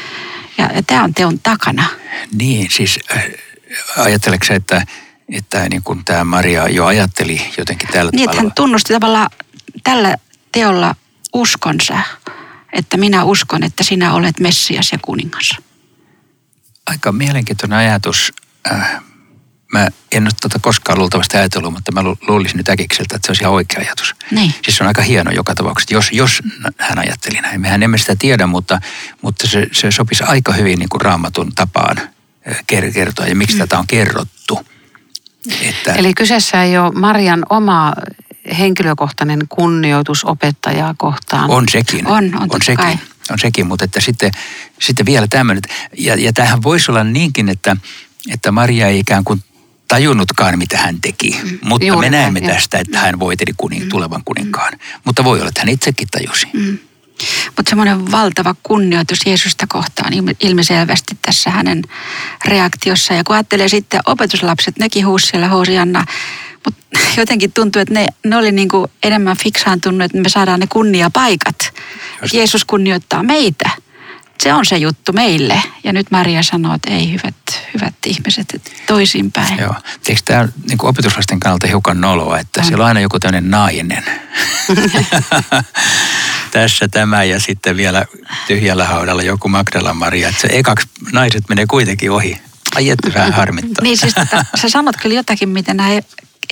Ja, 0.58 0.72
ja 0.76 0.84
tämä 0.84 1.04
on 1.04 1.14
teon 1.14 1.40
takana. 1.40 1.86
Niin, 2.32 2.72
siis 2.72 3.00
äh, 3.16 3.24
ajatteleksä, 3.98 4.54
että, 4.54 4.86
että 5.34 5.70
niin 5.70 5.84
kuin 5.84 6.06
tämä 6.06 6.24
Maria 6.24 6.70
jo 6.70 6.86
ajatteli 6.86 7.42
jotenkin 7.58 7.90
tällä 7.90 8.12
Niin, 8.14 8.30
että 8.30 8.42
hän 8.42 8.52
tunnusti 8.56 8.94
tavallaan 8.94 9.30
tällä 9.84 10.16
teolla 10.52 10.96
uskonsa, 11.34 12.00
että 12.74 12.98
minä 12.98 13.24
uskon, 13.24 13.64
että 13.64 13.84
sinä 13.84 14.14
olet 14.14 14.40
Messias 14.40 14.92
ja 14.92 15.00
kuningas. 15.02 15.58
aika 16.88 17.12
mielenkiintoinen 17.12 17.78
ajatus. 17.78 18.34
Äh, 18.72 19.02
mä 19.74 19.88
en 20.12 20.24
ole 20.24 20.32
tota 20.42 20.60
koskaan 20.60 21.00
luultavasti 21.00 21.38
ajatellut, 21.38 21.74
mutta 21.74 21.92
mä 21.92 22.04
luulisin 22.04 22.58
nyt 22.58 22.70
äkikseltä, 22.70 23.16
että 23.16 23.26
se 23.26 23.32
olisi 23.32 23.44
ihan 23.44 23.54
oikea 23.54 23.80
ajatus. 23.80 24.16
Niin. 24.32 24.54
Siis 24.64 24.78
se 24.78 24.84
on 24.84 24.88
aika 24.88 25.02
hieno 25.02 25.32
joka 25.32 25.56
tapauksessa, 25.56 25.94
jos, 25.94 26.10
jos 26.12 26.42
hän 26.78 27.00
ajatteli 27.00 27.42
näin. 27.42 27.62
Mehän 27.62 27.84
emme 27.84 27.98
sitä 27.98 28.16
tiedä, 28.20 28.48
mutta, 28.48 28.82
mutta 29.22 29.48
se, 29.48 29.68
se 29.72 29.92
sopisi 29.92 30.24
aika 30.24 30.54
hyvin 30.54 30.80
niin 30.80 30.90
kuin 30.90 31.02
raamatun 31.02 31.52
tapaan 31.56 31.98
kertoa 32.94 33.28
ja 33.28 33.36
miksi 33.36 33.56
mm. 33.56 33.60
tätä 33.60 33.80
on 33.80 33.88
kerrottu. 33.88 34.66
Että... 35.62 35.94
Eli 35.94 36.14
kyseessä 36.14 36.64
ei 36.64 36.78
ole 36.78 36.92
Marian 36.92 37.46
oma 37.50 37.94
henkilökohtainen 38.58 39.40
kunnioitus 39.50 40.26
opettajaa 40.26 40.96
kohtaan. 40.98 41.50
On 41.50 41.66
sekin. 41.72 42.08
On, 42.08 42.36
on, 42.36 42.48
on 42.50 42.62
sekin. 42.64 42.78
Kai. 42.78 42.98
On 43.32 43.40
sekin, 43.40 43.68
mutta 43.68 43.86
että 43.86 44.02
sitten, 44.02 44.32
sitten 44.80 45.06
vielä 45.06 45.28
tämmöinen. 45.30 45.64
Ja, 45.98 46.16
ja 46.16 46.34
tämähän 46.34 46.64
voisi 46.64 46.92
olla 46.92 47.04
niinkin, 47.04 47.50
että, 47.50 47.78
että 48.30 48.52
Maria 48.52 48.88
ei 48.88 49.00
ikään 49.00 49.24
kuin 49.24 49.44
tajunnutkaan, 49.88 50.58
mitä 50.58 50.78
hän 50.78 51.02
teki. 51.02 51.40
Mm. 51.44 51.60
Mutta 51.64 51.88
Juuri 51.88 52.10
me 52.10 52.18
näemme 52.18 52.42
tästä, 52.42 52.78
että 52.78 53.00
hän 53.00 53.20
voiteli 53.20 53.54
kunin, 53.58 53.84
mm. 53.84 53.90
tulevan 53.90 54.22
kuninkaan. 54.26 54.74
Mm. 54.74 54.80
Mutta 55.04 55.24
voi 55.24 55.40
olla, 55.40 55.50
että 55.50 55.62
hän 55.62 55.70
itsekin 55.70 56.08
tajusi. 56.12 56.48
Mm. 56.54 56.78
Mutta 57.56 57.70
semmoinen 57.70 58.12
valtava 58.12 58.56
kunnioitus 58.64 59.20
Jeesusta 59.26 59.66
kohtaan 59.70 60.14
ilmiselvästi 60.40 61.18
tässä 61.22 61.50
hänen 61.50 61.82
reaktiossa. 62.46 63.14
Ja 63.14 63.24
kun 63.24 63.36
ajattelee 63.36 63.70
sitten 63.70 64.00
opetuslapset, 64.06 64.80
nekin 64.80 65.08
huusi 65.08 65.28
siellä 65.28 65.48
Hosianna 65.48 66.06
mutta 66.68 67.00
jotenkin 67.22 67.54
tuntuu, 67.54 67.82
että 67.82 67.94
ne, 67.94 68.08
ne 68.26 68.38
oli 68.38 68.52
niin 68.52 68.70
kuin 68.70 68.92
enemmän 69.04 69.38
fiksaantunut, 69.38 70.02
että 70.02 70.18
me 70.18 70.30
saadaan 70.30 70.60
ne 70.60 70.68
kunniapaikat. 70.70 71.56
Just. 72.22 72.34
Jeesus 72.34 72.66
kunnioittaa 72.66 73.24
meitä. 73.24 73.70
Se 74.44 74.54
on 74.54 74.66
se 74.66 74.78
juttu 74.78 75.14
meille. 75.14 75.64
Ja 75.84 75.94
nyt 75.94 76.12
Maria 76.12 76.44
sanoo, 76.44 76.76
että 76.76 76.90
ei 76.90 77.12
hyvät, 77.12 77.36
hyvät 77.74 77.94
ihmiset, 78.06 78.54
että 78.54 78.72
toisinpäin. 78.88 79.60
Joo. 79.60 79.76
Eikö 80.10 80.22
tämä 80.26 80.48
niin 80.68 80.78
opetuslasten 80.82 81.40
kannalta 81.40 81.68
hiukan 81.68 82.02
noloa, 82.02 82.40
että 82.40 82.60
on. 82.62 82.66
siellä 82.68 82.84
on 82.84 82.88
aina 82.88 83.00
joku 83.00 83.20
tämmöinen 83.20 83.52
nainen. 83.52 84.04
Tässä 86.52 86.88
tämä 86.88 87.24
ja 87.24 87.40
sitten 87.40 87.78
vielä 87.78 88.06
tyhjällä 88.48 88.86
haudalla 88.86 89.24
joku 89.24 89.50
Magdala 89.50 89.94
Maria. 89.94 90.30
Että 90.30 90.42
se 90.42 90.48
ekaksi 90.52 90.88
naiset 91.12 91.50
menee 91.50 91.66
kuitenkin 91.66 92.12
ohi. 92.12 92.42
Ai 92.76 92.90
että 92.90 93.14
vähän 93.14 93.34
harmittaa. 93.34 93.84
niin 93.84 93.98
siis 93.98 94.14
tota, 94.14 94.46
sä 94.62 94.70
sanot 94.70 94.96
kyllä 95.02 95.16
jotakin, 95.16 95.50
mitä 95.50 95.74
nämä 95.74 95.90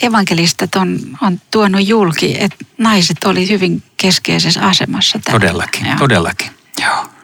evankelistat 0.01 0.75
on, 0.75 0.99
on 1.21 1.41
tuonut 1.51 1.87
julki, 1.87 2.35
että 2.39 2.65
naiset 2.77 3.23
oli 3.23 3.49
hyvin 3.49 3.83
keskeisessä 3.97 4.61
asemassa. 4.61 5.19
Tällä. 5.19 5.39
Todellakin, 5.39 5.85
Joo. 5.85 5.95
todellakin. 5.97 6.51
Joo. 6.81 7.14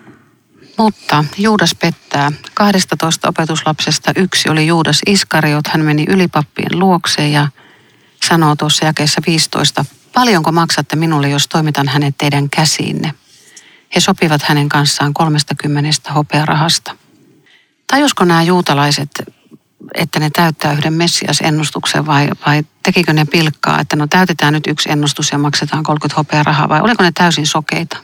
Mutta 0.82 1.26
Juudas 1.38 1.76
pettää. 1.76 2.32
12 2.54 3.30
opetuslapsesta 3.30 4.12
yksi 4.16 4.50
oli 4.50 4.68
Juudas 4.68 5.02
Iskariot. 5.06 5.68
Hän 5.68 5.86
meni 5.86 6.06
ylipappien 6.10 6.80
luokse 6.80 7.28
ja 7.28 7.48
sanoo 8.28 8.56
tuossa 8.56 8.86
jakeessa 8.86 9.22
15, 9.28 9.86
paljonko 10.14 10.52
maksatte 10.52 10.96
minulle, 10.96 11.30
jos 11.30 11.48
toimitan 11.48 11.88
hänet 11.88 12.16
teidän 12.18 12.50
käsiinne? 12.50 13.14
He 13.96 14.00
sopivat 14.00 14.42
hänen 14.42 14.70
kanssaan 14.70 15.14
30 15.14 16.14
hopearahasta. 16.16 16.96
Tajusko 17.88 18.26
nämä 18.26 18.44
juutalaiset 18.44 19.10
että 19.94 20.20
ne 20.20 20.30
täyttää 20.30 20.74
yhden 20.74 20.94
Messias-ennustuksen 20.94 22.06
vai, 22.06 22.30
vai 22.46 22.64
tekikö 22.84 23.14
ne 23.14 23.26
pilkkaa, 23.26 23.80
että 23.80 23.96
no 23.96 24.08
täytetään 24.08 24.54
nyt 24.54 24.68
yksi 24.68 24.92
ennustus 24.92 25.32
ja 25.32 25.38
maksetaan 25.38 25.84
30 25.84 26.20
hopea 26.20 26.44
rahaa 26.44 26.70
vai 26.70 26.82
oliko 26.82 27.04
ne 27.04 27.12
täysin 27.12 27.48
sokeita? 27.48 27.98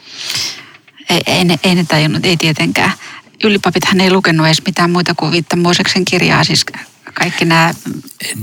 Ei, 1.09 1.21
ei, 1.25 1.43
ne, 1.43 1.59
ei 1.63 1.75
ne 1.75 1.83
tajunnut, 1.83 2.25
ei 2.25 2.37
tietenkään. 2.37 2.93
Ylipapithan 3.43 4.01
ei 4.01 4.11
lukenut 4.11 4.45
edes 4.45 4.61
mitään 4.65 4.91
muita 4.91 5.13
kuin 5.15 5.31
Viitta 5.31 5.55
Mooseksen 5.55 6.05
kirjaa, 6.05 6.43
siis 6.43 6.65
kaikki 7.13 7.45
nämä... 7.45 7.73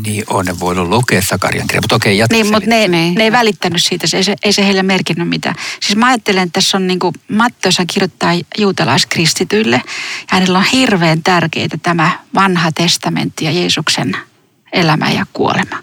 Niin 0.05 0.25
on, 0.27 0.47
ne 0.47 0.61
voinut 0.61 0.89
lukea 0.89 1.23
Sakarian 1.23 1.67
kirjaa, 1.67 1.81
mutta 1.81 1.97
okei, 1.97 2.19
jatka 2.19 2.37
Niin, 2.37 2.51
mutta 2.53 2.71
ne, 2.71 2.89
niin. 2.89 3.15
ne 3.15 3.25
ei 3.25 3.33
välittänyt 3.33 3.83
siitä, 3.83 4.07
se, 4.07 4.17
ei, 4.17 4.25
se, 4.25 4.37
ei 4.45 4.53
se 4.53 4.65
heille 4.65 4.83
merkinnyt 4.83 5.29
mitään. 5.29 5.55
Siis 5.81 5.97
mä 5.97 6.07
ajattelen, 6.07 6.43
että 6.43 6.53
tässä 6.53 6.77
on 6.77 6.87
niin 6.87 6.99
kuin 6.99 7.15
Matteossa 7.29 7.87
kirjoittaa 7.87 8.33
juutalaiskristityille, 8.59 9.77
ja 9.77 10.27
hänellä 10.27 10.59
on 10.59 10.65
hirveän 10.73 11.23
tärkeää 11.23 11.69
tämä 11.83 12.19
vanha 12.35 12.73
testamentti 12.73 13.45
ja 13.45 13.51
Jeesuksen 13.51 14.17
elämä 14.73 15.11
ja 15.11 15.27
kuolema. 15.33 15.83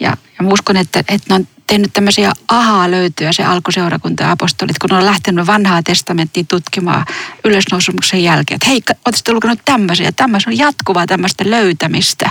Ja, 0.00 0.16
ja 0.38 0.46
uskon, 0.46 0.76
että, 0.76 0.98
että 0.98 1.24
ne 1.28 1.34
on 1.34 1.46
tehnyt 1.66 1.92
tämmöisiä 1.92 2.32
ahaa 2.48 2.90
löytyä 2.90 3.32
se 3.32 3.44
alkuseurakunta 3.44 4.22
ja 4.22 4.30
apostolit, 4.30 4.78
kun 4.78 4.92
on 4.92 5.06
lähtenyt 5.06 5.46
vanhaa 5.46 5.82
testamenttia 5.82 6.44
tutkimaan 6.48 7.06
ylösnousemuksen 7.44 8.24
jälkeen. 8.24 8.56
Että 8.56 8.68
hei, 8.68 8.82
oletko 9.06 9.32
lukenut 9.32 9.60
tämmöisiä? 9.64 10.12
Tämmöisiä 10.12 10.50
on 10.50 10.58
jatkuvaa 10.58 11.06
tämmöistä 11.06 11.50
löytämistä, 11.50 12.30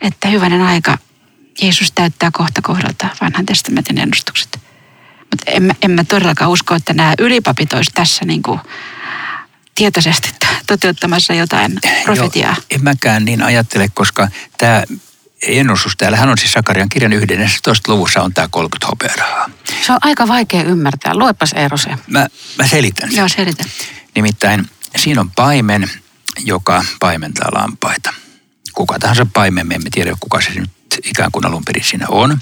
että 0.00 0.28
hyvänen 0.28 0.62
aika 0.62 0.98
Jeesus 1.62 1.92
täyttää 1.92 2.30
kohta 2.32 2.62
kohdalta 2.62 3.08
vanhan 3.20 3.46
testamentin 3.46 3.98
ennustukset. 3.98 4.58
Mutta 5.18 5.50
en, 5.50 5.74
en 5.82 5.90
mä 5.90 6.04
todellakaan 6.04 6.50
usko, 6.50 6.74
että 6.74 6.94
nämä 6.94 7.14
ylipapit 7.18 7.72
olisi 7.72 7.90
tässä 7.94 8.24
niin 8.24 8.42
kuin 8.42 8.60
tietoisesti 9.74 10.30
toteuttamassa 10.66 11.34
jotain 11.34 11.78
profetiaa. 12.04 12.54
Joo, 12.56 12.64
en 12.70 12.84
mäkään 12.84 13.24
niin 13.24 13.42
ajattele, 13.42 13.88
koska 13.94 14.28
tämä 14.58 14.82
ennustus. 15.46 15.96
Täällähän 15.96 16.28
on 16.28 16.38
siis 16.38 16.52
Sakarian 16.52 16.88
kirjan 16.88 17.12
11. 17.12 17.92
luvussa 17.92 18.22
on 18.22 18.34
tämä 18.34 18.48
30 18.50 18.86
hopearahaa. 18.86 19.50
Se 19.86 19.92
on 19.92 19.98
aika 20.02 20.28
vaikea 20.28 20.62
ymmärtää. 20.62 21.14
Luepas 21.14 21.52
Eero 21.52 21.76
se. 21.76 21.90
Mä, 22.06 22.26
mä 22.58 22.66
selitän 22.66 23.08
sen. 23.08 23.18
Joo, 23.18 23.28
selitän. 23.28 23.66
Nimittäin 24.14 24.70
siinä 24.96 25.20
on 25.20 25.30
paimen, 25.30 25.90
joka 26.38 26.84
paimentaa 27.00 27.48
lampaita. 27.52 28.14
Kuka 28.72 28.98
tahansa 28.98 29.26
paimen, 29.32 29.66
me 29.66 29.74
emme 29.74 29.90
tiedä 29.90 30.16
kuka 30.20 30.40
se 30.40 30.50
nyt 30.50 30.70
ikään 31.04 31.32
kuin 31.32 31.46
alun 31.46 31.64
perin 31.64 31.84
siinä 31.84 32.06
on. 32.08 32.38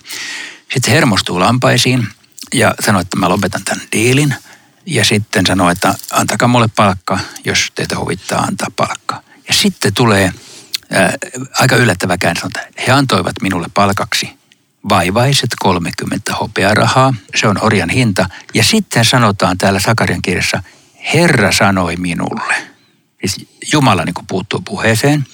Sitten 0.61 0.83
se 0.85 0.91
hermostuu 0.91 1.41
lampaisiin 1.41 2.09
ja 2.55 2.75
sanoo, 2.81 3.01
että 3.01 3.17
mä 3.17 3.29
lopetan 3.29 3.65
tämän 3.65 3.87
diilin. 3.93 4.35
Ja 4.87 5.05
sitten 5.05 5.47
sanoo, 5.47 5.71
että 5.71 5.95
antakaa 6.11 6.49
mulle 6.49 6.69
palkka, 6.77 7.19
jos 7.45 7.73
teitä 7.75 7.99
huvittaa 7.99 8.41
antaa 8.41 8.69
palkka. 8.77 9.23
Ja 9.49 9.55
sitten 9.55 9.95
tulee 9.95 10.33
ää, 10.93 11.15
aika 11.55 11.77
yllättävä 11.77 12.19
käännös, 12.19 12.45
he 12.87 12.93
antoivat 12.93 13.35
minulle 13.43 13.67
palkaksi 13.75 14.43
vaivaiset 14.89 15.51
30 15.61 16.35
hopearahaa, 16.35 17.15
se 17.35 17.49
on 17.49 17.65
orjan 17.65 17.91
hinta. 17.91 18.29
Ja 18.55 18.65
sitten 18.65 19.05
sanotaan 19.05 19.59
täällä 19.59 19.81
Sakarian 19.81 20.23
kirjassa, 20.23 20.63
Herra 21.15 21.53
sanoi 21.53 21.97
minulle. 21.97 22.55
Siis 23.21 23.49
Jumala 23.73 24.05
niin 24.05 24.15
puuttuu 24.29 24.61
puheeseen 24.65 25.27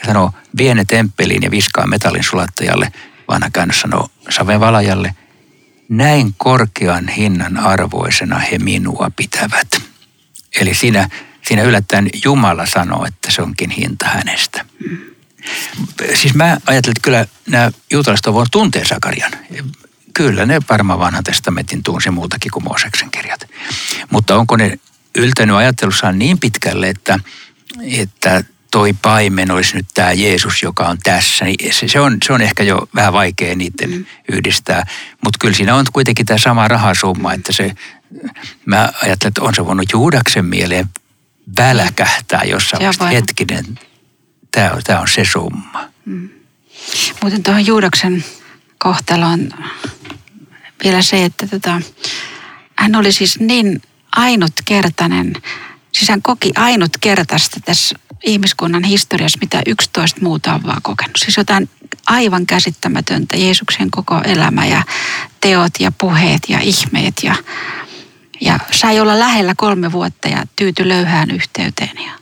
ja 0.00 0.06
sanoo, 0.06 0.32
viene 0.56 0.84
temppeliin 0.84 1.42
ja 1.42 1.50
viskaa 1.50 1.86
metallin 1.86 2.24
sulattajalle. 2.24 2.92
Vanha 3.28 3.50
käännös 3.50 3.80
sanoo 3.80 4.08
saven 4.30 4.60
valajalle, 4.60 5.14
näin 5.88 6.34
korkean 6.36 7.08
hinnan 7.08 7.56
arvoisena 7.56 8.38
he 8.38 8.58
minua 8.58 9.10
pitävät. 9.16 9.68
Eli 10.60 10.74
siinä 10.74 11.08
siinä 11.46 11.62
yllättäen 11.62 12.10
Jumala 12.24 12.66
sanoo, 12.66 13.04
että 13.06 13.30
se 13.30 13.42
onkin 13.42 13.70
hinta 13.70 14.06
hänestä. 14.06 14.64
Siis 16.14 16.34
mä 16.34 16.44
ajattelen, 16.44 16.76
että 16.76 17.02
kyllä 17.02 17.26
nämä 17.46 17.70
juutalaiset 17.92 18.26
on 18.26 18.34
voinut 18.34 18.50
tuntea 18.50 18.84
Sakarian. 18.84 19.32
Kyllä 20.14 20.46
ne 20.46 20.60
varmaan 20.70 20.98
vanhan 20.98 21.24
testamentin 21.24 21.82
tunsi 21.82 22.10
muutakin 22.10 22.52
kuin 22.52 22.64
Mooseksen 22.64 23.10
kirjat. 23.10 23.40
Mutta 24.10 24.36
onko 24.36 24.56
ne 24.56 24.78
yltänyt 25.16 25.56
ajattelussaan 25.56 26.18
niin 26.18 26.38
pitkälle, 26.38 26.88
että, 26.88 27.18
että 27.82 28.44
toi 28.70 28.92
paimen 28.92 29.50
olisi 29.50 29.76
nyt 29.76 29.86
tämä 29.94 30.12
Jeesus, 30.12 30.62
joka 30.62 30.88
on 30.88 30.98
tässä. 31.02 31.44
Niin 31.44 31.74
se, 31.74 31.88
se, 31.88 32.00
on, 32.00 32.18
se 32.26 32.32
on 32.32 32.42
ehkä 32.42 32.62
jo 32.62 32.88
vähän 32.94 33.12
vaikea 33.12 33.56
niiden 33.56 33.90
mm. 33.90 34.04
yhdistää. 34.32 34.86
Mutta 35.24 35.38
kyllä 35.40 35.54
siinä 35.54 35.74
on 35.74 35.86
kuitenkin 35.92 36.26
tämä 36.26 36.38
sama 36.38 36.68
rahasumma, 36.68 37.32
että 37.32 37.52
se, 37.52 37.74
mä 38.66 38.92
ajattelen, 39.02 39.28
että 39.28 39.42
on 39.42 39.54
se 39.54 39.66
voinut 39.66 39.92
Juudaksen 39.92 40.44
mieleen 40.44 40.88
väläkähtää 41.56 42.42
jossain 42.44 42.80
vaiheessa. 42.80 43.06
Hetkinen, 43.06 43.78
tämä 44.50 44.70
on, 44.70 44.82
tämä 44.84 45.00
on 45.00 45.08
se 45.08 45.24
summa. 45.24 45.88
Mm. 46.04 46.28
Muuten 47.22 47.42
tuohon 47.42 47.66
Juudaksen 47.66 48.24
kohtaloon 48.78 49.50
vielä 50.84 51.02
se, 51.02 51.24
että 51.24 51.46
tota, 51.46 51.80
hän 52.76 52.96
oli 52.96 53.12
siis 53.12 53.40
niin 53.40 53.82
ainutkertainen, 54.16 55.32
siis 55.92 56.08
hän 56.08 56.22
koki 56.22 56.52
ainutkertaista 56.56 57.60
tässä 57.64 57.98
ihmiskunnan 58.24 58.84
historiassa, 58.84 59.38
mitä 59.42 59.62
11 59.66 60.20
muuta 60.22 60.54
on 60.54 60.62
vaan 60.62 60.82
kokenut. 60.82 61.16
Siis 61.16 61.36
jotain 61.36 61.70
aivan 62.06 62.46
käsittämätöntä 62.46 63.36
Jeesuksen 63.36 63.90
koko 63.90 64.20
elämä 64.24 64.66
ja 64.66 64.82
teot 65.40 65.72
ja 65.80 65.92
puheet 65.98 66.42
ja 66.48 66.60
ihmeet 66.60 67.14
ja 67.22 67.34
ja 68.40 68.58
sai 68.70 69.00
olla 69.00 69.18
lähellä 69.18 69.54
kolme 69.56 69.92
vuotta 69.92 70.28
ja 70.28 70.44
tyyty 70.56 70.88
löyhään 70.88 71.30
yhteyteen. 71.30 72.04
Ja 72.06 72.12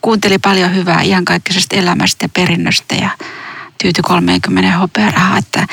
kuunteli 0.00 0.38
paljon 0.38 0.74
hyvää 0.74 1.02
iankaikkisesta 1.02 1.76
elämästä 1.76 2.24
ja 2.24 2.28
perinnöstä 2.28 2.94
ja 2.94 3.10
tyyty 3.82 4.02
30 4.02 4.78
hopearahaa. 4.78 5.38
Että 5.38 5.66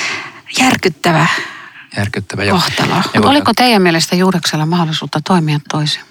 järkyttävä, 0.59 1.27
järkyttävä 1.97 2.45
kohtalo. 2.51 2.95
Ja 3.13 3.21
Oliko 3.21 3.53
teidän 3.53 3.81
mielestä 3.81 4.15
Juudeksella 4.15 4.65
mahdollisuutta 4.65 5.19
toimia 5.27 5.59
toisin? 5.69 6.01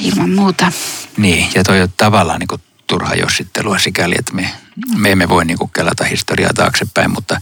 Ilman 0.00 0.30
muuta. 0.30 0.72
Niin, 1.16 1.50
ja 1.54 1.64
toi 1.64 1.80
on 1.80 1.92
tavallaan 1.96 2.40
niin 2.40 2.48
kuin 2.48 2.62
turha 2.86 3.14
jossittelua 3.14 3.78
sikäli, 3.78 4.14
että 4.18 4.34
me, 4.34 4.50
me 4.96 5.10
emme 5.10 5.28
voi 5.28 5.44
niin 5.44 5.58
kuin 5.58 5.70
kelata 5.74 6.04
historiaa 6.04 6.52
taaksepäin, 6.54 7.10
mutta, 7.10 7.40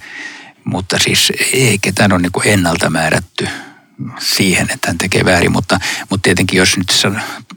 mutta 0.64 0.98
siis 0.98 1.32
ei 1.52 1.78
ketään 1.78 2.12
ole 2.12 2.22
niin 2.22 2.32
kuin 2.32 2.48
ennalta 2.48 2.90
määrätty 2.90 3.48
siihen, 4.18 4.70
että 4.70 4.88
hän 4.88 4.98
tekee 4.98 5.24
väärin, 5.24 5.52
mutta, 5.52 5.80
mutta 6.10 6.22
tietenkin 6.22 6.58
jos 6.58 6.76
nyt 6.76 6.92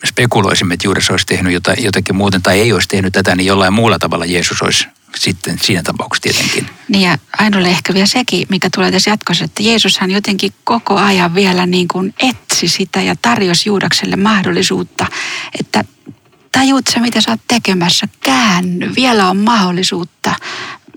spekuloisimme, 0.05 0.73
että 0.73 0.87
Juudas 0.87 1.09
olisi 1.09 1.25
tehnyt 1.25 1.53
jotakin 1.77 2.15
muuten 2.15 2.41
tai 2.41 2.59
ei 2.59 2.73
olisi 2.73 2.87
tehnyt 2.87 3.13
tätä, 3.13 3.35
niin 3.35 3.45
jollain 3.45 3.73
muulla 3.73 3.99
tavalla 3.99 4.25
Jeesus 4.25 4.61
olisi 4.61 4.87
sitten 5.15 5.59
siinä 5.61 5.83
tapauksessa 5.83 6.21
tietenkin. 6.23 6.69
Niin 6.87 7.01
ja 7.09 7.17
ainoalle 7.37 7.69
ehkä 7.69 7.93
vielä 7.93 8.05
sekin, 8.05 8.47
mikä 8.49 8.69
tulee 8.75 8.91
tässä 8.91 9.09
jatkossa, 9.09 9.45
että 9.45 9.63
Jeesushan 9.63 10.11
jotenkin 10.11 10.53
koko 10.63 10.97
ajan 10.97 11.35
vielä 11.35 11.65
niin 11.65 11.87
kuin 11.87 12.13
etsi 12.19 12.67
sitä 12.67 13.01
ja 13.01 13.15
tarjosi 13.21 13.69
Juudakselle 13.69 14.15
mahdollisuutta, 14.15 15.05
että 15.59 15.83
tajuut 16.51 16.87
sä, 16.93 16.99
mitä 16.99 17.21
sä 17.21 17.31
oot 17.31 17.41
tekemässä, 17.47 18.07
käänny, 18.21 18.91
vielä 18.95 19.29
on 19.29 19.37
mahdollisuutta. 19.37 20.35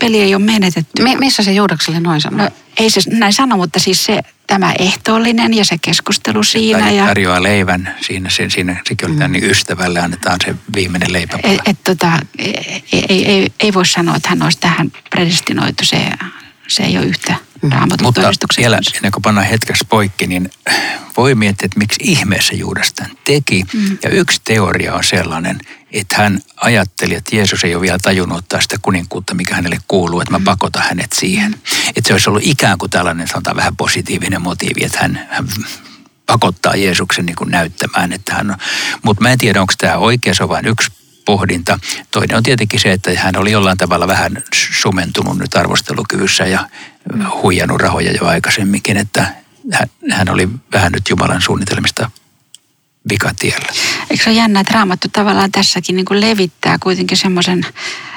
Peli 0.01 0.21
ei 0.21 0.35
ole 0.35 0.45
menetetty. 0.45 1.03
Mi- 1.03 1.17
missä 1.17 1.43
se 1.43 1.53
Juudakselle 1.53 2.01
noin 2.01 2.21
sanoi? 2.21 2.39
No, 2.39 2.51
ei 2.77 2.91
se 2.91 3.01
näin 3.11 3.33
sano, 3.33 3.57
mutta 3.57 3.81
siis 3.81 4.05
se 4.05 4.23
tämä 4.47 4.73
ehtoollinen 4.79 5.55
ja 5.55 5.65
se 5.65 5.79
keskustelu 5.79 6.43
siinä. 6.43 6.79
Tai 6.79 6.97
ja... 6.97 7.05
tarjoaa 7.07 7.43
leivän 7.43 7.95
siinä, 8.01 8.31
siinä, 8.31 8.51
siinä 8.51 8.77
sekin 8.89 9.11
mm. 9.11 9.33
niin 9.33 9.45
ystävälle 9.45 10.01
annetaan 10.01 10.39
se 10.45 10.55
viimeinen 10.75 11.13
leipäpala. 11.13 11.55
Et, 11.55 11.61
et, 11.69 11.85
tota, 11.85 12.13
ei, 12.39 12.83
ei, 12.93 13.27
ei, 13.27 13.53
ei 13.61 13.75
voi 13.75 13.87
sanoa, 13.87 14.17
että 14.17 14.29
hän 14.29 14.43
olisi 14.43 14.59
tähän 14.61 14.93
predestinoitu, 15.11 15.85
se, 15.85 16.11
se 16.69 16.83
ei 16.83 16.99
ole 16.99 17.07
yhtä 17.07 17.35
raamatun 17.63 18.07
Mutta 18.07 18.21
vielä 18.59 18.79
ennen 18.95 19.13
kuin 19.13 19.23
pannaan 19.23 19.47
hetkeksi 19.47 19.85
poikki, 19.89 20.27
niin 20.27 20.51
voi 21.17 21.35
miettiä, 21.35 21.67
että 21.67 21.79
miksi 21.79 22.01
ihmeessä 22.03 22.55
Juudas 22.55 22.93
tämän 22.93 23.17
teki. 23.25 23.65
Mm. 23.73 23.99
Ja 24.03 24.11
yksi 24.11 24.41
teoria 24.45 24.95
on 24.95 25.05
sellainen, 25.05 25.59
että 25.93 26.17
hän 26.17 26.41
ajatteli, 26.57 27.15
että 27.15 27.37
Jeesus 27.37 27.65
ei 27.65 27.75
ole 27.75 27.83
vielä 27.83 27.99
tajunnut 28.03 28.39
ottaa 28.39 28.61
sitä 28.61 28.77
kuninkuutta, 28.83 29.35
mikä 29.35 29.55
hänelle 29.55 29.79
kuuluu, 29.89 30.21
että 30.21 30.33
mä 30.33 30.39
mm. 30.39 30.45
pakotan 30.45 30.83
hänet 30.83 31.13
siihen. 31.13 31.55
Että 31.97 32.09
se 32.09 32.13
olisi 32.15 32.31
ollut 32.31 32.43
ikään 32.45 32.79
kuin 32.79 32.91
tällainen, 32.91 33.29
sanotaan 33.29 33.57
vähän 33.57 33.77
positiivinen 33.77 34.43
motiivi, 34.43 34.85
että 34.85 34.99
hän, 35.01 35.29
hän 35.31 35.49
pakottaa 36.27 36.77
Jeesuksen 36.77 37.27
niin 37.27 37.37
kuin 37.37 37.51
näyttämään, 37.51 38.13
että 38.13 38.35
hän 38.35 38.51
on. 38.51 38.57
Mutta 39.03 39.23
mä 39.23 39.31
en 39.31 39.39
tiedä, 39.39 39.61
onko 39.61 39.73
tämä 39.79 39.97
oikea, 39.97 40.35
se 40.35 40.43
on 40.43 40.49
vain 40.49 40.67
yksi 40.67 40.93
pohdinta. 41.27 41.79
Toinen 42.11 42.37
on 42.37 42.43
tietenkin 42.43 42.81
se, 42.81 42.93
että 42.93 43.11
hän 43.17 43.37
oli 43.37 43.53
jollain 43.53 43.79
tavalla 43.79 44.07
vähän 44.07 44.43
sumentunut 44.83 45.39
nyt 45.39 45.55
arvostelukyvyssä 45.57 46.47
ja 46.47 46.69
huijannut 47.43 47.81
rahoja 47.81 48.13
jo 48.13 48.27
aikaisemminkin, 48.27 48.97
että 48.97 49.35
hän 50.11 50.29
oli 50.29 50.49
vähän 50.73 50.93
nyt 50.93 51.09
Jumalan 51.11 51.43
suunnitelmista 51.43 52.11
vikatiellä. 53.11 53.69
Eikö 54.11 54.25
se 54.25 54.31
ole 54.31 54.39
jännä, 54.39 54.61
että 54.61 54.75
Raamattu 54.75 55.09
tavallaan 55.13 55.53
tässäkin 55.53 55.97
niin 55.97 56.07
kuin 56.07 56.21
levittää 56.21 56.77
kuitenkin 56.83 57.19
semmoisen 57.19 57.67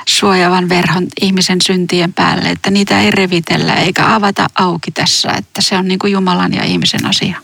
suojavan 0.08 0.70
verhon 0.70 1.08
ihmisen 1.22 1.62
syntien 1.62 2.14
päälle, 2.14 2.50
että 2.50 2.72
niitä 2.72 3.02
ei 3.02 3.12
revitellä 3.12 3.76
eikä 3.76 4.16
avata 4.16 4.48
auki 4.56 4.92
tässä, 4.92 5.32
että 5.32 5.62
se 5.62 5.78
on 5.78 5.88
niin 5.88 6.00
kuin 6.00 6.14
Jumalan 6.14 6.54
ja 6.54 6.64
ihmisen 6.64 7.06
asia. 7.06 7.38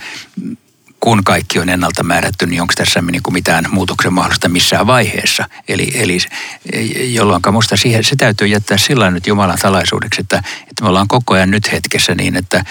kun 1.01 1.25
kaikki 1.25 1.59
on 1.59 1.69
ennalta 1.69 2.03
määrätty, 2.03 2.47
niin 2.47 2.61
onko 2.61 2.75
tässä 2.77 3.03
niin 3.03 3.23
kuin 3.23 3.35
mitään 3.35 3.65
muutoksen 3.71 4.13
mahdollista 4.13 4.49
missään 4.49 4.87
vaiheessa. 4.87 5.49
Eli, 5.69 5.93
eli 5.95 6.19
jolloin 7.13 7.43
minusta 7.47 7.77
siihen, 7.77 8.05
se 8.05 8.17
täytyy 8.17 8.47
jättää 8.47 8.79
sillä 8.79 9.11
nyt 9.11 9.27
Jumalan 9.27 9.59
salaisuudeksi, 9.59 10.21
että, 10.21 10.43
että 10.61 10.83
me 10.83 10.89
ollaan 10.89 11.09
koko 11.09 11.35
ajan 11.35 11.51
nyt 11.51 11.73
hetkessä 11.73 12.15
niin, 12.15 12.37
että 12.37 12.65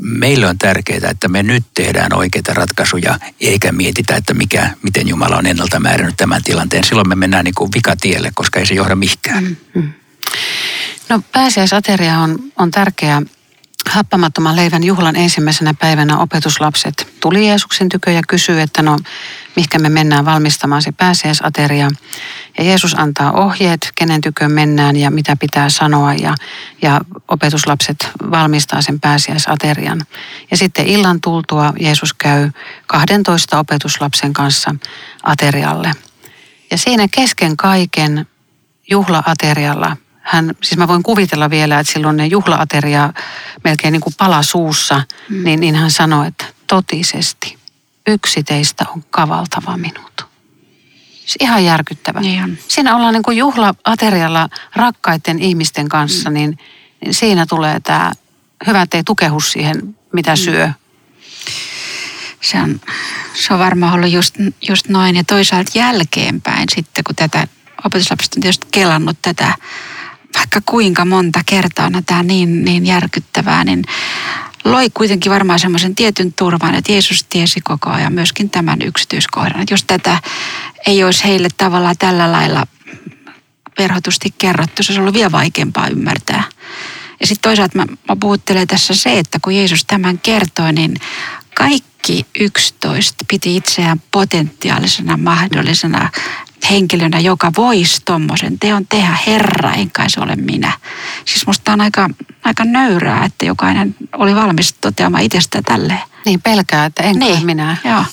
meille 0.00 0.46
on 0.46 0.58
tärkeää, 0.58 1.10
että 1.10 1.28
me 1.28 1.42
nyt 1.42 1.64
tehdään 1.74 2.14
oikeita 2.14 2.54
ratkaisuja, 2.54 3.18
eikä 3.40 3.72
mietitä, 3.72 4.16
että 4.16 4.34
mikä, 4.34 4.70
miten 4.82 5.08
Jumala 5.08 5.36
on 5.36 5.46
ennalta 5.46 5.80
määrännyt 5.80 6.16
tämän 6.16 6.42
tilanteen. 6.42 6.84
Silloin 6.84 7.08
me 7.08 7.14
mennään 7.14 7.44
niin 7.44 7.54
kuin 7.54 7.70
vikatielle, 7.74 8.30
koska 8.34 8.60
ei 8.60 8.66
se 8.66 8.74
johda 8.74 8.94
mihinkään. 8.94 9.44
Mm-hmm. 9.44 9.92
No 11.08 11.22
pääsiäisateria 11.32 12.18
on, 12.18 12.38
on 12.56 12.70
tärkeä 12.70 13.22
happamattoman 13.90 14.56
leivän 14.56 14.84
juhlan 14.84 15.16
ensimmäisenä 15.16 15.74
päivänä 15.74 16.18
opetuslapset 16.18 17.08
tuli 17.20 17.46
Jeesuksen 17.46 17.88
tykö 17.88 18.10
ja 18.10 18.22
kysyi, 18.28 18.60
että 18.60 18.82
no 18.82 18.98
mihinkä 19.56 19.78
me 19.78 19.88
mennään 19.88 20.24
valmistamaan 20.24 20.82
se 20.82 20.92
pääsiäisateria. 20.92 21.90
Ja 22.58 22.64
Jeesus 22.64 22.94
antaa 22.98 23.32
ohjeet, 23.32 23.90
kenen 23.96 24.20
tykö 24.20 24.48
mennään 24.48 24.96
ja 24.96 25.10
mitä 25.10 25.36
pitää 25.36 25.68
sanoa 25.68 26.14
ja, 26.14 26.34
ja 26.82 27.00
opetuslapset 27.28 28.10
valmistaa 28.30 28.82
sen 28.82 29.00
pääsiäisaterian. 29.00 30.00
Ja 30.50 30.56
sitten 30.56 30.86
illan 30.86 31.20
tultua 31.20 31.72
Jeesus 31.80 32.14
käy 32.14 32.50
12 32.86 33.58
opetuslapsen 33.58 34.32
kanssa 34.32 34.74
aterialle. 35.22 35.92
Ja 36.70 36.78
siinä 36.78 37.08
kesken 37.10 37.56
kaiken 37.56 38.26
juhlaaterialla 38.90 39.96
hän, 40.24 40.54
siis 40.62 40.78
mä 40.78 40.88
voin 40.88 41.02
kuvitella 41.02 41.50
vielä, 41.50 41.80
että 41.80 41.92
silloin 41.92 42.16
ne 42.16 42.26
juhlaateria 42.26 43.12
melkein 43.64 43.92
niin 43.92 44.00
kuin 44.00 44.14
pala 44.18 44.42
suussa, 44.42 45.02
mm. 45.28 45.44
niin, 45.44 45.60
niin 45.60 45.74
hän 45.74 45.90
sanoi, 45.90 46.26
että 46.26 46.44
totisesti 46.66 47.58
yksi 48.06 48.42
teistä 48.42 48.84
on 48.94 49.04
kavaltava 49.10 49.76
minut. 49.76 50.26
Siis 51.10 51.36
ihan 51.40 51.64
järkyttävä. 51.64 52.20
Niin 52.20 52.58
Siinä 52.68 52.96
ollaan 52.96 53.14
niin 53.14 53.22
kuin 53.22 53.36
juhlaaterialla 53.36 54.48
rakkaiden 54.76 55.38
ihmisten 55.38 55.88
kanssa, 55.88 56.30
mm. 56.30 56.34
niin, 56.34 56.58
niin 57.00 57.14
siinä 57.14 57.46
tulee 57.46 57.80
tämä 57.80 58.12
hyvä, 58.66 58.82
ettei 58.82 59.04
tukehu 59.04 59.40
siihen, 59.40 59.96
mitä 60.12 60.30
mm. 60.30 60.36
syö. 60.36 60.70
Se 62.40 62.60
on, 62.62 62.80
se 63.34 63.54
on 63.54 63.60
varmaan 63.60 63.94
ollut 63.94 64.10
just, 64.10 64.34
just 64.68 64.88
noin. 64.88 65.16
Ja 65.16 65.24
toisaalta 65.24 65.70
jälkeenpäin 65.74 66.68
sitten, 66.74 67.04
kun 67.04 67.16
tätä 67.16 67.46
opetuslapset 67.84 68.34
on 68.36 68.42
tietysti 68.42 68.66
kelannut 68.70 69.16
tätä 69.22 69.54
vaikka 70.44 70.70
kuinka 70.72 71.04
monta 71.04 71.40
kertaa 71.46 71.86
on 71.86 72.04
tämä 72.06 72.22
niin, 72.22 72.64
niin 72.64 72.86
järkyttävää, 72.86 73.64
niin 73.64 73.84
loi 74.64 74.90
kuitenkin 74.94 75.32
varmaan 75.32 75.58
semmoisen 75.58 75.94
tietyn 75.94 76.32
turvan, 76.32 76.74
että 76.74 76.92
Jeesus 76.92 77.24
tiesi 77.24 77.60
koko 77.60 77.90
ajan 77.90 78.12
myöskin 78.12 78.50
tämän 78.50 78.82
yksityiskohdan. 78.82 79.60
Että 79.60 79.74
jos 79.74 79.84
tätä 79.84 80.20
ei 80.86 81.04
olisi 81.04 81.24
heille 81.24 81.48
tavallaan 81.56 81.96
tällä 81.98 82.32
lailla 82.32 82.66
verhotusti 83.78 84.34
kerrottu, 84.38 84.82
se 84.82 84.92
olisi 84.92 85.00
ollut 85.00 85.14
vielä 85.14 85.32
vaikeampaa 85.32 85.88
ymmärtää. 85.88 86.44
Ja 87.20 87.26
sitten 87.26 87.50
toisaalta 87.50 87.78
mä, 87.78 87.86
mä 88.08 88.16
puhuttelen 88.20 88.66
tässä 88.66 88.94
se, 88.94 89.18
että 89.18 89.38
kun 89.42 89.54
Jeesus 89.54 89.84
tämän 89.84 90.18
kertoi, 90.18 90.72
niin 90.72 90.96
kaikki 91.54 91.93
11 92.40 93.24
piti 93.28 93.56
itseään 93.56 94.02
potentiaalisena 94.10 95.16
mahdollisena 95.16 96.10
henkilönä, 96.70 97.20
joka 97.20 97.52
voisi 97.56 98.02
tuommoisen 98.04 98.58
teon 98.58 98.86
tehdä, 98.86 99.18
Herra, 99.26 99.72
enkä 99.72 100.04
se 100.08 100.20
ole 100.20 100.36
minä. 100.36 100.72
Siis 101.24 101.46
musta 101.46 101.72
on 101.72 101.80
aika, 101.80 102.10
aika 102.44 102.64
nöyrää, 102.64 103.24
että 103.24 103.44
jokainen 103.44 103.96
oli 104.12 104.34
valmis 104.34 104.72
toteamaan 104.72 105.22
itsestä 105.22 105.62
tälleen. 105.62 106.00
Niin 106.24 106.42
pelkää, 106.42 106.84
että 106.84 107.02
enkä 107.02 107.24
niin. 107.24 107.46
minä. 107.46 107.76
Joo. 107.84 108.04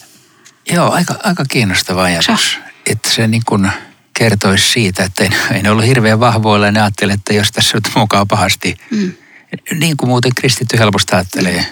Joo, 0.71 0.91
aika, 0.91 1.15
aika 1.23 1.45
kiinnostava 1.49 2.03
ajatus. 2.03 2.51
Se. 2.51 2.57
Että 2.85 3.09
se 3.09 3.27
niin 3.27 3.43
kuin 3.45 3.71
kertoisi 4.13 4.71
siitä, 4.71 5.03
että 5.03 5.23
ei 5.51 5.63
ne 5.63 5.71
ollut 5.71 5.85
hirveän 5.85 6.19
vahvoilla 6.19 6.65
ja 6.65 6.71
ne 6.71 6.81
ajattelivat, 6.81 7.19
että 7.19 7.33
jos 7.33 7.51
tässä 7.51 7.77
on 7.77 7.81
mukaan 7.95 8.27
pahasti. 8.27 8.75
Mm. 8.91 9.11
Niin 9.79 9.97
kuin 9.97 10.09
muuten 10.09 10.31
kristitty 10.35 10.79
helposti 10.79 11.15
ajattelee. 11.15 11.65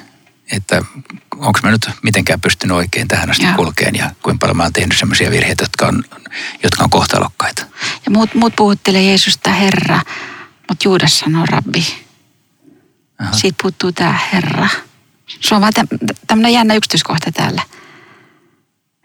Että 0.52 0.82
onko 1.36 1.60
mä 1.64 1.72
nyt 1.72 1.90
mitenkään 2.04 2.42
pystynyt 2.42 2.78
oikein 2.78 3.08
tähän 3.08 3.30
asti 3.30 3.46
kulkeen 3.56 3.96
ja 3.96 4.12
kuinka 4.24 4.40
paljon 4.40 4.58
mä 4.58 4.64
oon 4.64 4.74
tehnyt 4.74 4.98
sellaisia 4.98 5.32
virheitä, 5.32 5.64
jotka 5.64 5.88
on, 5.88 6.04
jotka 6.64 6.84
on 6.84 6.90
kohtalokkaita. 6.90 7.66
Ja 8.06 8.12
muut, 8.12 8.34
muut 8.36 8.56
puhuttelee 8.56 9.04
Jeesusta 9.04 9.52
Herra, 9.52 10.02
mutta 10.70 10.88
Juudas 10.88 11.20
sanoo 11.20 11.46
Rabbi. 11.46 11.86
Aha. 13.20 13.34
Siitä 13.34 13.58
puuttuu 13.62 13.92
tämä 13.92 14.20
Herra. 14.34 14.68
Se 15.40 15.56
on 15.56 15.62
vaan 15.62 15.74
tämmöinen 16.28 16.54
jännä 16.54 16.74
yksityiskohta 16.74 17.32
täällä. 17.32 17.62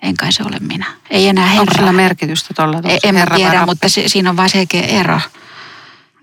En 0.03 0.17
kai 0.17 0.33
se 0.33 0.43
ole 0.43 0.57
minä. 0.61 0.87
Ei 1.11 1.29
enää 1.29 1.47
Herra. 1.47 1.61
Onko 1.61 1.75
sillä 1.77 1.93
merkitystä 1.93 2.55
tuolla? 2.55 2.79
En, 2.85 2.99
en 3.05 3.17
herra 3.17 3.37
tiedä, 3.37 3.67
mutta 3.67 3.89
se, 3.89 4.09
siinä 4.09 4.31
on 4.31 4.37
vaan 4.37 4.49
selkeä 4.49 4.83
ero, 4.83 5.21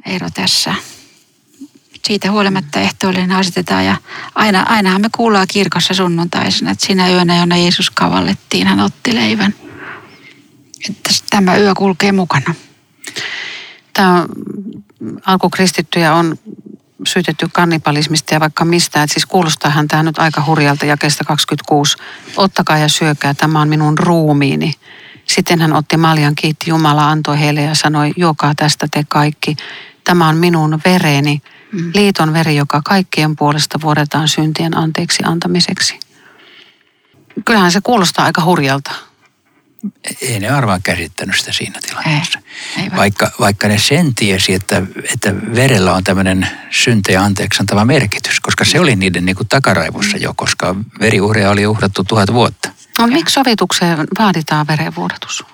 ero 0.05 0.29
tässä. 0.33 0.75
Siitä 2.07 2.31
huolimatta 2.31 2.79
ehtoollinen 2.79 3.31
asetetaan 3.31 3.85
ja 3.85 3.95
aina, 4.35 4.61
ainahan 4.61 5.01
me 5.01 5.09
kuullaan 5.15 5.47
kirkossa 5.51 5.93
sunnuntaisena, 5.93 6.71
että 6.71 6.85
siinä 6.85 7.09
yönä, 7.09 7.37
jona 7.37 7.57
Jeesus 7.57 7.89
kavallettiin, 7.89 8.67
hän 8.67 8.79
otti 8.79 9.15
leivän. 9.15 9.53
Että 10.89 11.09
tämä 11.29 11.57
yö 11.57 11.73
kulkee 11.77 12.11
mukana. 12.11 12.55
Tämä 13.93 14.13
on, 14.13 14.29
alkukristittyjä 15.25 16.13
on 16.13 16.37
syytetty 17.07 17.47
kannibalismista 17.53 18.33
ja 18.33 18.39
vaikka 18.39 18.65
mistä. 18.65 19.03
Että 19.03 19.13
siis 19.13 19.25
kuulostaahan 19.25 19.87
tämä 19.87 20.03
nyt 20.03 20.19
aika 20.19 20.43
hurjalta 20.45 20.85
jakeesta 20.85 21.23
26. 21.23 21.97
Ottakaa 22.37 22.77
ja 22.77 22.89
syökää, 22.89 23.33
tämä 23.33 23.61
on 23.61 23.69
minun 23.69 23.97
ruumiini. 23.97 24.73
Sitten 25.27 25.61
hän 25.61 25.73
otti 25.73 25.97
maljan, 25.97 26.35
kiitti 26.35 26.69
Jumala, 26.69 27.09
antoi 27.09 27.39
heille 27.39 27.61
ja 27.61 27.75
sanoi, 27.75 28.13
juokaa 28.17 28.55
tästä 28.55 28.87
te 28.91 29.03
kaikki. 29.07 29.55
Tämä 30.03 30.27
on 30.27 30.37
minun 30.37 30.79
vereni, 30.85 31.41
mm. 31.71 31.91
liiton 31.93 32.33
veri, 32.33 32.55
joka 32.55 32.81
kaikkien 32.85 33.35
puolesta 33.35 33.81
vuodetaan 33.81 34.27
syntien 34.27 34.77
anteeksi 34.77 35.23
antamiseksi. 35.25 35.99
Kyllähän 37.45 37.71
se 37.71 37.79
kuulostaa 37.83 38.25
aika 38.25 38.43
hurjalta 38.43 38.91
ei 40.21 40.39
ne 40.39 40.49
arvaan 40.49 40.81
käsittänyt 40.83 41.35
sitä 41.39 41.53
siinä 41.53 41.79
tilanteessa. 41.87 42.39
Ei, 42.77 42.83
ei 42.83 42.91
vaikka, 42.95 43.31
vaikka 43.39 43.67
ne 43.67 43.77
sen 43.77 44.15
tiesi, 44.15 44.53
että, 44.53 44.81
että 45.13 45.35
verellä 45.55 45.93
on 45.93 46.03
tämmöinen 46.03 46.47
syntejä 46.71 47.21
anteeksi 47.21 47.59
antava 47.59 47.85
merkitys, 47.85 48.39
koska 48.39 48.65
se 48.65 48.79
oli 48.79 48.95
niiden 48.95 49.25
niin 49.25 49.35
kuin 49.35 49.47
takaraivossa 49.47 50.17
jo, 50.17 50.33
koska 50.35 50.75
veriuhreja 50.99 51.49
oli 51.49 51.67
uhrattu 51.67 52.03
tuhat 52.03 52.33
vuotta. 52.33 52.69
No, 52.99 53.07
miksi 53.07 53.33
sovitukseen 53.33 54.07
vaaditaan 54.19 54.67
verenvuodatus? 54.67 55.45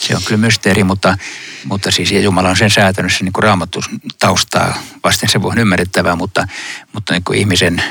Se 0.00 0.16
on 0.16 0.22
kyllä 0.24 0.40
mysteeri, 0.40 0.84
mutta, 0.84 1.18
mutta 1.64 1.90
siis 1.90 2.12
Jumala 2.12 2.48
on 2.48 2.56
sen 2.56 2.70
säätänyt 2.70 3.12
sen 3.12 3.24
niin 3.24 3.42
raamattu 3.42 3.80
taustaa 4.18 4.82
vasten 5.04 5.28
se 5.28 5.42
voi 5.42 5.54
ymmärrettävää, 5.56 6.16
mutta, 6.16 6.46
mutta 6.92 7.12
niin 7.12 7.24
kuin 7.24 7.38
ihmisen 7.38 7.82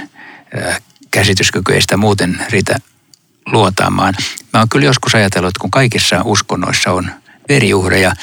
käsityskyky 1.12 1.74
ei 1.74 1.82
sitä 1.82 1.98
muuten 1.98 2.46
riitä 2.50 2.80
luotaamaan. 3.46 4.14
Mä 4.54 4.60
oon 4.60 4.70
kyllä 4.70 4.86
joskus 4.86 5.16
ajatellut, 5.16 5.50
että 5.50 5.62
kun 5.62 5.72
kaikissa 5.72 6.22
uskonnoissa 6.26 6.92
on 6.92 7.12
veriuhreja, 7.50 8.14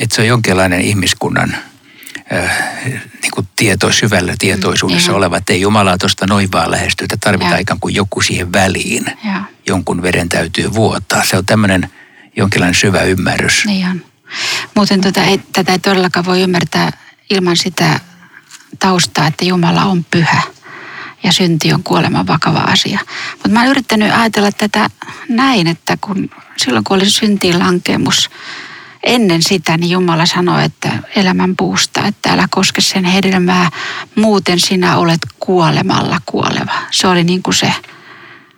että 0.00 0.16
se 0.16 0.22
on 0.22 0.28
jonkinlainen 0.28 0.80
ihmiskunnan 0.80 1.56
äh, 2.32 2.50
niin 3.22 3.30
kuin 3.34 3.48
tieto, 3.56 3.92
syvällä 3.92 4.34
tietoisuudessa 4.38 5.12
mm, 5.12 5.16
oleva, 5.16 5.36
että 5.36 5.52
ei 5.52 5.60
Jumalaa 5.60 5.98
tuosta 5.98 6.26
noin 6.26 6.52
vaan 6.52 6.70
lähesty, 6.70 7.04
että 7.04 7.16
tarvitaan 7.20 7.52
ja. 7.52 7.58
ikään 7.58 7.80
kuin 7.80 7.94
joku 7.94 8.20
siihen 8.20 8.52
väliin. 8.52 9.04
Ja. 9.24 9.44
Jonkun 9.66 10.02
veren 10.02 10.28
täytyy 10.28 10.72
vuottaa. 10.74 11.24
Se 11.24 11.36
on 11.36 11.46
tämmöinen 11.46 11.90
jonkinlainen 12.36 12.74
syvä 12.74 13.02
ymmärrys. 13.02 13.64
Niin 13.64 13.86
on. 13.86 14.04
Muuten 14.74 15.00
tota, 15.00 15.22
ei, 15.22 15.40
tätä 15.52 15.72
ei 15.72 15.78
todellakaan 15.78 16.26
voi 16.26 16.40
ymmärtää 16.40 16.92
ilman 17.30 17.56
sitä 17.56 18.00
taustaa, 18.78 19.26
että 19.26 19.44
Jumala 19.44 19.84
on 19.84 20.04
pyhä 20.10 20.42
ja 21.22 21.32
synti 21.32 21.72
on 21.72 21.82
kuoleman 21.82 22.26
vakava 22.26 22.58
asia. 22.58 22.98
Mutta 23.32 23.48
mä 23.48 23.60
oon 23.60 23.70
yrittänyt 23.70 24.12
ajatella 24.12 24.52
tätä 24.52 24.90
näin, 25.28 25.66
että 25.66 25.96
kun 26.00 26.30
silloin 26.56 26.84
kun 26.84 26.96
oli 26.96 27.10
syntiin 27.10 27.58
lankemus, 27.58 28.30
ennen 29.02 29.42
sitä 29.42 29.76
niin 29.76 29.90
Jumala 29.90 30.26
sanoi, 30.26 30.64
että 30.64 30.92
elämän 31.16 31.56
puusta, 31.56 32.06
että 32.06 32.32
älä 32.32 32.46
koske 32.50 32.80
sen 32.80 33.04
hedelmää, 33.04 33.70
muuten 34.14 34.60
sinä 34.60 34.96
olet 34.96 35.20
kuolemalla 35.40 36.20
kuoleva. 36.26 36.72
Se 36.90 37.08
oli 37.08 37.24
niin 37.24 37.42
kuin 37.42 37.54
se. 37.54 37.72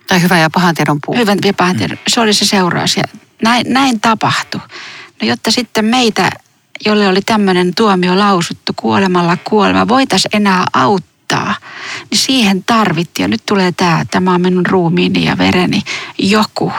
Tai 0.07 0.21
hyvä 0.21 0.37
ja 0.37 0.49
pahan 0.49 0.75
tiedon 0.75 0.99
puu. 1.05 1.15
Hyvän 1.15 1.37
ja 1.45 1.53
pahan 1.53 1.77
tiedon. 1.77 1.97
Se 2.07 2.19
oli 2.19 2.33
se 2.33 2.45
seuraus 2.45 2.97
ja 2.97 3.03
näin, 3.43 3.65
näin 3.69 3.99
tapahtui. 3.99 4.61
No 5.21 5.27
jotta 5.27 5.51
sitten 5.51 5.85
meitä, 5.85 6.29
jolle 6.85 7.07
oli 7.07 7.21
tämmöinen 7.21 7.75
tuomio 7.75 8.19
lausuttu 8.19 8.73
kuolemalla 8.75 9.37
kuolema, 9.37 9.87
voitaisiin 9.87 10.35
enää 10.35 10.65
auttaa 10.73 11.55
niin 12.11 12.19
siihen 12.19 12.63
tarvittiin. 12.63 13.23
Ja 13.23 13.27
nyt 13.27 13.45
tulee 13.45 13.71
tämä, 13.71 14.05
tämä 14.11 14.33
on 14.33 14.41
minun 14.41 14.65
ruumiini 14.65 15.25
ja 15.25 15.37
vereni, 15.37 15.81
joku, 16.19 16.71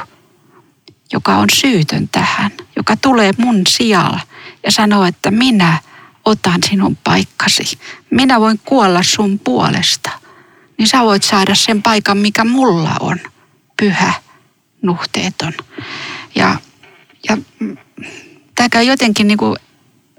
joka 1.13 1.37
on 1.37 1.47
syytön 1.55 2.09
tähän, 2.09 2.51
joka 2.77 2.97
tulee 2.97 3.33
mun 3.39 3.63
sijalla 3.69 4.21
ja 4.63 4.73
sanoo, 4.73 5.05
että 5.05 5.31
minä 5.31 5.79
otan 6.25 6.61
sinun 6.71 6.99
paikkasi. 7.05 7.79
Minä 8.11 8.41
voin 8.41 8.61
kuolla 8.65 9.03
sun 9.03 9.39
puolesta. 9.39 10.11
Niin 10.79 10.89
sä 10.89 11.01
voit 11.01 11.23
saada 11.23 11.55
sen 11.55 11.83
paikan, 11.83 12.19
mikä 12.19 12.45
mulla 12.45 12.97
on. 13.01 13.21
Pyhä, 13.77 14.13
nuhteeton. 14.85 15.53
Ja, 16.35 16.57
ja 17.29 17.37
tämä 18.55 18.69
käy 18.69 18.83
jotenkin 18.83 19.29
niin 19.29 19.39
kuin 19.39 19.57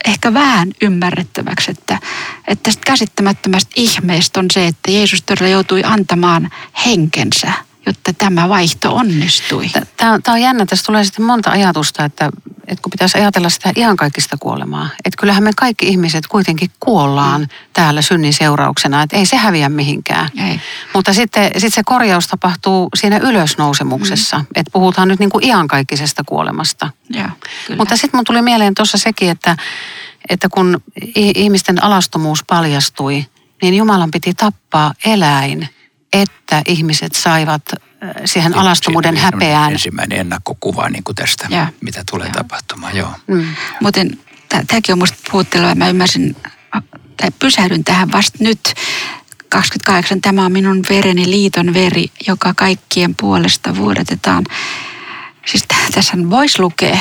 ehkä 0.05 0.33
vähän 0.33 0.71
ymmärrettäväksi, 0.81 1.71
että, 1.71 1.99
että 2.47 2.63
tästä 2.63 2.81
käsittämättömästä 2.85 3.71
ihmeestä 3.75 4.39
on 4.39 4.45
se, 4.53 4.67
että 4.67 4.91
Jeesus 4.91 5.21
todella 5.21 5.47
joutui 5.47 5.81
antamaan 5.83 6.49
henkensä, 6.85 7.53
jotta 7.85 8.13
tämä 8.13 8.49
vaihto 8.49 8.95
onnistui. 8.95 9.69
Tämä, 9.97 10.19
on 10.27 10.41
jännä, 10.41 10.65
tässä 10.65 10.85
tulee 10.85 11.03
sitten 11.03 11.25
monta 11.25 11.51
ajatusta, 11.51 12.05
että, 12.05 12.29
että 12.67 12.81
kun 12.81 12.91
pitäisi 12.91 13.17
ajatella 13.17 13.49
sitä 13.49 13.71
ihan 13.75 13.95
kaikista 13.95 14.37
kuolemaa. 14.39 14.89
Että 15.05 15.17
kyllähän 15.19 15.43
me 15.43 15.51
kaikki 15.55 15.87
ihmiset 15.87 16.27
kuitenkin 16.27 16.71
kuollaan 16.79 17.41
mm. 17.41 17.47
täällä 17.73 18.01
synnin 18.01 18.33
seurauksena, 18.33 19.01
että 19.01 19.17
ei 19.17 19.25
se 19.25 19.37
häviä 19.37 19.69
mihinkään. 19.69 20.29
Ei. 20.47 20.61
Mutta 20.93 21.13
sitten, 21.13 21.43
sitten 21.45 21.71
se 21.71 21.83
korjaus 21.85 22.27
tapahtuu 22.27 22.89
siinä 22.95 23.17
ylösnousemuksessa, 23.17 24.37
mm. 24.37 24.45
että 24.55 24.71
puhutaan 24.71 25.07
nyt 25.07 25.19
niin 25.19 25.29
kuin 25.29 25.45
iankaikkisesta 25.45 26.23
kuolemasta. 26.25 26.89
Ja, 27.09 27.29
Mutta 27.77 27.97
sitten 27.97 28.17
mun 28.17 28.25
tuli 28.25 28.41
mieleen 28.41 28.75
tuossa 28.75 28.97
sekin, 28.97 29.29
että, 29.29 29.57
että 30.29 30.49
kun 30.49 30.81
ihmisten 31.15 31.83
alastomuus 31.83 32.43
paljastui, 32.47 33.25
niin 33.61 33.73
Jumalan 33.73 34.11
piti 34.11 34.33
tappaa 34.33 34.93
eläin, 35.05 35.69
että 36.21 36.61
ihmiset 36.67 37.13
saivat 37.13 37.61
siihen 38.25 38.51
niin, 38.51 38.59
alastomuuden 38.59 39.17
häpeään. 39.17 39.71
Ensimmäinen 39.71 40.19
ennakkokuva 40.19 40.89
niin 40.89 41.03
kuin 41.03 41.15
tästä, 41.15 41.47
ja. 41.49 41.67
mitä 41.81 42.03
tulee 42.11 42.27
ja. 42.27 42.33
tapahtumaan. 42.33 42.97
Joo. 42.97 43.11
Mm. 43.27 43.45
Muuten 43.81 44.19
tämäkin 44.49 44.93
on 44.93 44.97
minusta 44.97 45.17
puhuttelua. 45.31 45.75
Mä 45.75 45.89
ymmärsin, 45.89 46.35
tai 47.17 47.31
pysähdyn 47.39 47.83
tähän 47.83 48.11
vasta 48.11 48.37
nyt. 48.41 48.73
28. 49.49 50.21
Tämä 50.21 50.45
on 50.45 50.51
minun 50.51 50.81
vereni, 50.89 51.29
liiton 51.29 51.73
veri, 51.73 52.05
joka 52.27 52.53
kaikkien 52.53 53.15
puolesta 53.15 53.75
vuodetetaan. 53.75 54.43
Siis 55.45 55.65
tässä 55.93 56.17
voisi 56.29 56.59
lukea, 56.59 56.99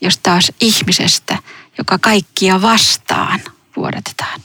jos 0.00 0.18
taas 0.18 0.52
ihmisestä, 0.60 1.38
joka 1.78 1.98
kaikkia 1.98 2.62
vastaan 2.62 3.40
vuodetetaan. 3.76 4.40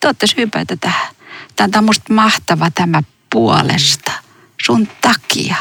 Te 0.00 0.08
olette 0.08 0.26
syypäitä 0.26 0.76
tähän. 0.76 1.14
Tämä 1.56 1.78
on 1.78 1.84
minusta 1.84 2.14
mahtava 2.14 2.70
tämä 2.70 3.02
puolesta, 3.32 4.12
sun 4.62 4.88
takia. 5.00 5.56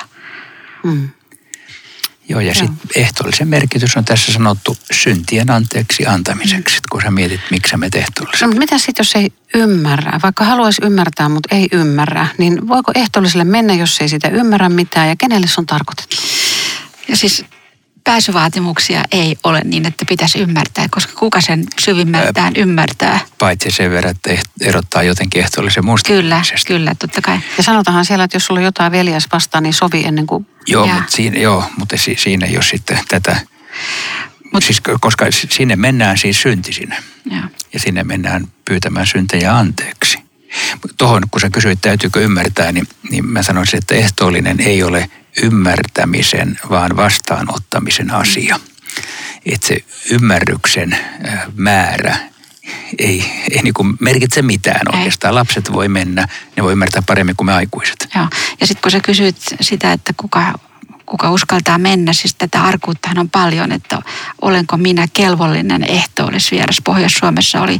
Mm. 0.83 1.09
Joo, 2.29 2.39
ja 2.39 2.55
sitten 2.55 2.87
ehtoollisen 2.95 3.47
merkitys 3.47 3.97
on 3.97 4.05
tässä 4.05 4.33
sanottu 4.33 4.77
syntien 4.91 5.51
anteeksi 5.51 6.05
antamiseksi, 6.05 6.77
kun 6.91 7.01
sä 7.01 7.11
mietit, 7.11 7.41
miksi 7.51 7.77
me 7.77 7.89
ehtoollisen. 7.95 8.49
No, 8.49 8.55
mitä 8.55 8.77
sitten, 8.77 9.03
jos 9.03 9.15
ei 9.15 9.31
ymmärrä, 9.53 10.19
vaikka 10.23 10.43
haluaisi 10.43 10.81
ymmärtää, 10.85 11.29
mutta 11.29 11.55
ei 11.55 11.67
ymmärrä, 11.71 12.27
niin 12.37 12.67
voiko 12.67 12.91
ehtoolliselle 12.95 13.43
mennä, 13.43 13.73
jos 13.73 14.01
ei 14.01 14.09
sitä 14.09 14.29
ymmärrä 14.29 14.69
mitään, 14.69 15.09
ja 15.09 15.15
kenelle 15.15 15.47
se 15.47 15.61
on 15.61 15.65
tarkoitettu? 15.65 16.15
Ja 17.07 17.17
siis 17.17 17.45
pääsyvaatimuksia 18.07 19.03
ei 19.11 19.37
ole 19.43 19.61
niin, 19.63 19.85
että 19.85 20.05
pitäisi 20.09 20.39
ymmärtää, 20.39 20.87
koska 20.91 21.13
kuka 21.19 21.41
sen 21.41 21.65
syvimmältään 21.79 22.53
ymmärtää. 22.55 23.19
Paitsi 23.37 23.71
sen 23.71 23.91
verran, 23.91 24.11
että 24.11 24.43
erottaa 24.61 25.03
jotenkin 25.03 25.41
ehtoollisen 25.41 25.85
muusta. 25.85 26.07
Kyllä, 26.07 26.41
kyllä, 26.67 26.95
totta 26.99 27.21
kai. 27.21 27.39
Ja 27.57 27.63
sanotaanhan 27.63 28.05
siellä, 28.05 28.23
että 28.23 28.35
jos 28.35 28.45
sulla 28.45 28.59
on 28.59 28.63
jotain 28.63 28.91
veljas 28.91 29.27
vastaan, 29.33 29.63
niin 29.63 29.73
sovi 29.73 30.03
ennen 30.05 30.27
kuin... 30.27 30.47
Joo, 30.67 30.87
mutta 30.87 31.11
siinä, 31.15 31.39
joo, 31.39 31.63
mutta 31.77 31.95
siinä 32.17 32.45
ei 32.45 32.55
ole 32.55 32.63
sitten 32.63 32.99
tätä... 33.07 33.39
Mut, 34.53 34.63
siis, 34.63 34.81
koska 34.99 35.25
sinne 35.31 35.75
mennään 35.75 36.17
siis 36.17 36.41
syntisinä. 36.41 37.03
Ja. 37.31 37.49
ja 37.73 37.79
sinne 37.79 38.03
mennään 38.03 38.47
pyytämään 38.65 39.07
syntejä 39.07 39.57
anteeksi. 39.57 40.26
Tuohon, 40.97 41.23
kun 41.31 41.41
sä 41.41 41.49
kysyit, 41.49 41.81
täytyykö 41.81 42.19
ymmärtää, 42.19 42.71
niin, 42.71 42.87
niin 43.11 43.25
mä 43.25 43.43
sanoisin, 43.43 43.77
että 43.77 43.95
ehtoollinen 43.95 44.59
ei 44.59 44.83
ole 44.83 45.09
ymmärtämisen, 45.43 46.59
vaan 46.69 46.95
vastaanottamisen 46.95 48.11
asia. 48.11 48.59
Että 49.45 49.67
se 49.67 49.77
ymmärryksen 50.11 50.97
määrä 51.55 52.17
ei, 52.99 53.31
ei 53.51 53.61
niin 53.63 53.73
kuin 53.73 53.97
merkitse 53.99 54.41
mitään 54.41 54.95
oikeastaan. 54.95 55.31
Ei. 55.31 55.35
Lapset 55.35 55.73
voi 55.73 55.87
mennä, 55.87 56.27
ne 56.55 56.63
voi 56.63 56.71
ymmärtää 56.71 57.01
paremmin 57.01 57.35
kuin 57.35 57.45
me 57.45 57.53
aikuiset. 57.53 58.07
Joo. 58.15 58.27
Ja 58.61 58.67
sitten 58.67 58.81
kun 58.81 58.91
sä 58.91 58.99
kysyt 58.99 59.35
sitä, 59.61 59.91
että 59.91 60.13
kuka, 60.17 60.53
kuka 61.05 61.31
uskaltaa 61.31 61.77
mennä, 61.77 62.13
siis 62.13 62.35
tätä 62.35 62.63
arkuuttahan 62.63 63.19
on 63.19 63.29
paljon, 63.29 63.71
että 63.71 64.01
olenko 64.41 64.77
minä 64.77 65.07
kelvollinen 65.13 65.83
ehtoollisvieras. 65.83 66.81
Pohjois-Suomessa 66.83 67.61
oli 67.61 67.79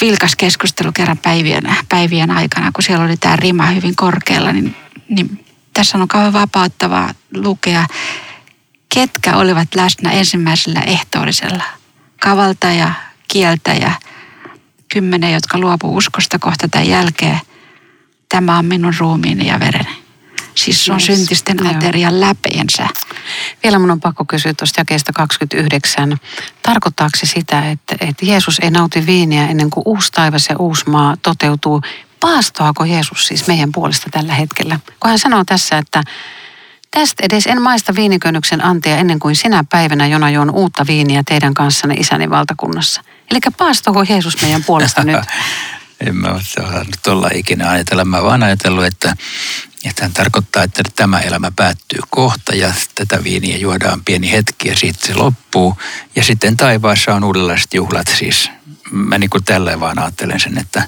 vilkas 0.00 0.36
keskustelu 0.36 0.92
kerran 0.92 1.18
päivien, 1.18 1.76
päivien 1.88 2.30
aikana, 2.30 2.72
kun 2.72 2.82
siellä 2.82 3.04
oli 3.04 3.16
tämä 3.16 3.36
rima 3.36 3.66
hyvin 3.66 3.96
korkealla, 3.96 4.52
niin, 4.52 4.76
niin 5.08 5.44
tässä 5.74 5.98
on 5.98 6.08
kauhean 6.08 6.32
vapauttavaa 6.32 7.14
lukea, 7.34 7.86
ketkä 8.94 9.36
olivat 9.36 9.74
läsnä 9.74 10.10
ensimmäisellä 10.10 10.80
ehtoollisella. 10.80 11.64
Kavaltaja, 12.20 12.92
kieltäjä, 13.28 13.92
kymmenen, 14.92 15.32
jotka 15.32 15.58
luopu 15.58 15.96
uskosta 15.96 16.38
kohta 16.38 16.68
tämän 16.68 16.88
jälkeen. 16.88 17.40
Tämä 18.28 18.58
on 18.58 18.64
minun 18.64 18.94
ruumiini 18.98 19.46
ja 19.46 19.60
vereni. 19.60 19.91
Siis 20.54 20.84
se 20.84 20.92
on 20.92 20.98
yes. 20.98 21.06
syntisten 21.06 21.66
aterian 21.66 22.20
läpeensä. 22.20 22.88
Vielä 23.62 23.78
mun 23.78 23.90
on 23.90 24.00
pakko 24.00 24.24
kysyä 24.24 24.54
tuosta 24.54 24.80
jakeesta 24.80 25.12
29. 25.12 26.16
Tarkoittaako 26.62 27.18
se 27.20 27.26
sitä, 27.26 27.70
että, 27.70 27.96
että 28.00 28.26
Jeesus 28.26 28.58
ei 28.58 28.70
nauti 28.70 29.06
viiniä 29.06 29.46
ennen 29.46 29.70
kuin 29.70 29.82
uusi 29.86 30.12
taivas 30.12 30.46
ja 30.50 30.56
uusi 30.58 30.90
maa 30.90 31.16
toteutuu? 31.22 31.82
Paastoako 32.20 32.84
Jeesus 32.84 33.26
siis 33.26 33.46
meidän 33.46 33.72
puolesta 33.72 34.10
tällä 34.10 34.34
hetkellä? 34.34 34.80
Kun 35.00 35.08
hän 35.08 35.18
sanoo 35.18 35.44
tässä, 35.46 35.78
että 35.78 36.02
Tästä 36.96 37.22
edes 37.26 37.46
en 37.46 37.62
maista 37.62 37.94
viinikönnyksen 37.94 38.64
antia 38.64 38.96
ennen 38.96 39.18
kuin 39.18 39.36
sinä 39.36 39.64
päivänä, 39.70 40.06
jona 40.06 40.30
juon 40.30 40.50
uutta 40.50 40.86
viiniä 40.86 41.22
teidän 41.26 41.54
kanssanne 41.54 41.94
isäni 41.94 42.30
valtakunnassa. 42.30 43.02
Eli 43.30 43.40
paastoko 43.58 44.04
Jeesus 44.08 44.42
meidän 44.42 44.64
puolesta 44.64 45.04
nyt? 45.04 45.16
en 46.06 46.16
mä 46.16 46.28
ole 46.28 46.86
tuolla 47.04 47.28
ikinä 47.34 47.70
ajatella. 47.70 48.04
Mä 48.04 48.22
vaan 48.22 48.42
ajatellut, 48.42 48.84
että, 48.84 49.16
että 49.84 50.02
hän 50.02 50.12
tarkoittaa, 50.12 50.62
että 50.62 50.82
tämä 50.96 51.20
elämä 51.20 51.52
päättyy 51.56 52.00
kohta 52.10 52.54
ja 52.54 52.72
tätä 52.94 53.24
viiniä 53.24 53.56
juodaan 53.56 54.04
pieni 54.04 54.32
hetki 54.32 54.68
ja 54.68 54.76
sitten 54.76 55.06
se 55.06 55.14
loppuu. 55.14 55.76
Ja 56.16 56.24
sitten 56.24 56.56
taivaassa 56.56 57.14
on 57.14 57.24
uudenlaiset 57.24 57.74
juhlat 57.74 58.06
siis. 58.18 58.50
Mä 58.90 59.18
niin 59.18 59.30
kuin 59.30 59.44
tälleen 59.44 59.80
vaan 59.80 59.98
ajattelen 59.98 60.40
sen, 60.40 60.58
että 60.58 60.82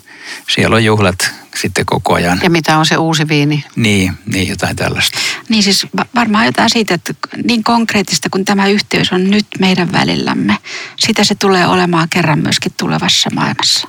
siellä 0.49 0.77
on 0.77 0.85
juhlat 0.85 1.35
sitten 1.61 1.87
koko 1.87 2.15
ajan. 2.15 2.41
Ja 2.43 2.51
mitä 2.51 2.79
on 2.79 2.87
se 2.87 2.97
uusi 2.97 3.29
viini? 3.29 3.65
Niin, 3.77 4.13
niin 4.27 4.49
jotain 4.49 4.77
tällaista. 4.77 5.19
Niin 5.49 5.63
siis 5.63 5.87
varmaan 6.15 6.47
jotain 6.47 6.71
siitä, 6.71 6.95
että 6.95 7.15
niin 7.45 7.65
konkreettista 7.65 8.31
kuin 8.31 8.45
tämä 8.45 8.69
yhteys 8.69 9.13
on 9.13 9.31
nyt 9.31 9.47
meidän 9.59 9.93
välillämme, 9.93 10.57
sitä 10.99 11.25
se 11.25 11.35
tulee 11.35 11.67
olemaan 11.67 12.09
kerran 12.09 12.39
myöskin 12.39 12.73
tulevassa 12.77 13.31
maailmassa. 13.35 13.89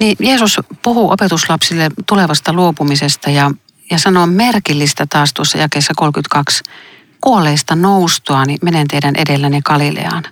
Niin 0.00 0.16
Jeesus 0.20 0.60
puhuu 0.82 1.10
opetuslapsille 1.10 1.90
tulevasta 2.06 2.52
luopumisesta 2.52 3.30
ja, 3.30 3.50
ja 3.90 3.98
sanoo 3.98 4.26
merkillistä 4.26 5.06
taas 5.06 5.32
tuossa 5.32 5.58
jakeessa 5.58 5.92
32. 5.96 6.62
Kuolleista 7.20 7.76
noustua, 7.76 8.44
niin 8.44 8.58
menen 8.62 8.88
teidän 8.88 9.14
edelläni 9.16 9.60
Galileaan. 9.62 10.24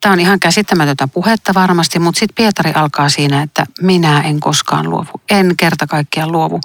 Tämä 0.00 0.12
on 0.12 0.20
ihan 0.20 0.40
käsittämätöntä 0.40 1.08
puhetta 1.08 1.54
varmasti, 1.54 1.98
mutta 1.98 2.18
sitten 2.18 2.34
Pietari 2.34 2.72
alkaa 2.72 3.08
siinä, 3.08 3.42
että 3.42 3.66
minä 3.80 4.20
en 4.20 4.40
koskaan 4.40 4.90
luovu. 4.90 5.10
En 5.30 5.56
kerta 5.56 5.86
kaikkiaan 5.86 6.32
luovu. 6.32 6.60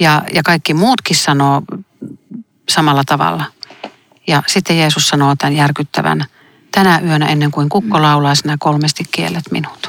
Ja, 0.00 0.22
ja 0.34 0.42
kaikki 0.42 0.74
muutkin 0.74 1.16
sanoo 1.16 1.62
samalla 2.68 3.02
tavalla. 3.06 3.44
Ja 4.26 4.42
sitten 4.46 4.78
Jeesus 4.78 5.08
sanoo 5.08 5.34
tämän 5.38 5.56
järkyttävän, 5.56 6.24
tänä 6.72 7.00
yönä 7.04 7.26
ennen 7.26 7.50
kuin 7.50 7.68
kukko 7.68 8.02
laulaa, 8.02 8.34
sinä 8.34 8.56
kolmesti 8.58 9.04
kielet 9.10 9.44
minut. 9.50 9.86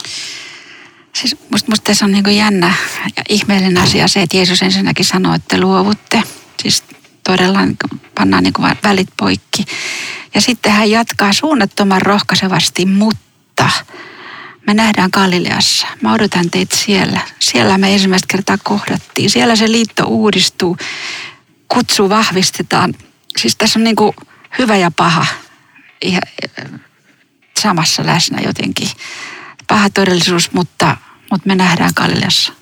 Siis 1.13 1.38
musta, 1.52 1.71
musta 1.71 1.84
tässä 1.84 2.06
on 2.06 2.12
niin 2.12 2.38
jännä 2.38 2.74
ja 3.17 3.24
ihmeellinen 3.30 3.84
asia 3.84 4.08
se, 4.08 4.21
että 4.21 4.38
Jeesus 4.38 4.62
ensinnäkin 4.62 5.06
sanoo, 5.06 5.34
että 5.34 5.60
luovutte. 5.60 6.24
Siis 6.63 6.84
todella 7.24 7.65
niin 7.65 7.78
pannaan 8.15 8.43
niin 8.43 8.78
välit 8.84 9.10
poikki. 9.17 9.65
Ja 10.34 10.41
sitten 10.41 10.71
hän 10.71 10.91
jatkaa 10.91 11.34
suunnattoman 11.34 12.02
rohkaisevasti, 12.02 12.86
mutta 12.86 13.69
me 14.67 14.74
nähdään 14.74 15.10
Galileassa. 15.13 15.88
Mä 16.02 16.13
odotan 16.13 16.50
teitä 16.50 16.76
siellä. 16.76 17.19
Siellä 17.39 17.78
me 17.78 17.93
ensimmäistä 17.93 18.28
kertaa 18.32 18.58
kohdattiin. 18.63 19.30
Siellä 19.30 19.56
se 19.56 19.71
liitto 19.71 20.04
uudistuu, 20.06 20.78
kutsu 21.67 22.10
vahvistetaan. 22.10 22.93
Siis 23.38 23.56
tässä 23.56 23.80
on 23.80 23.84
niin 23.84 23.95
kuin 23.95 24.15
hyvä 24.60 24.78
ja 24.78 24.91
paha 24.91 25.26
ihan 26.02 26.21
samassa 27.60 28.06
läsnä 28.06 28.41
jotenkin. 28.41 28.89
Paha 29.71 29.89
todellisuus, 29.89 30.51
mutta, 30.53 30.97
mutta 31.31 31.47
me 31.47 31.55
nähdään 31.55 31.91
Galileassa. 31.95 32.53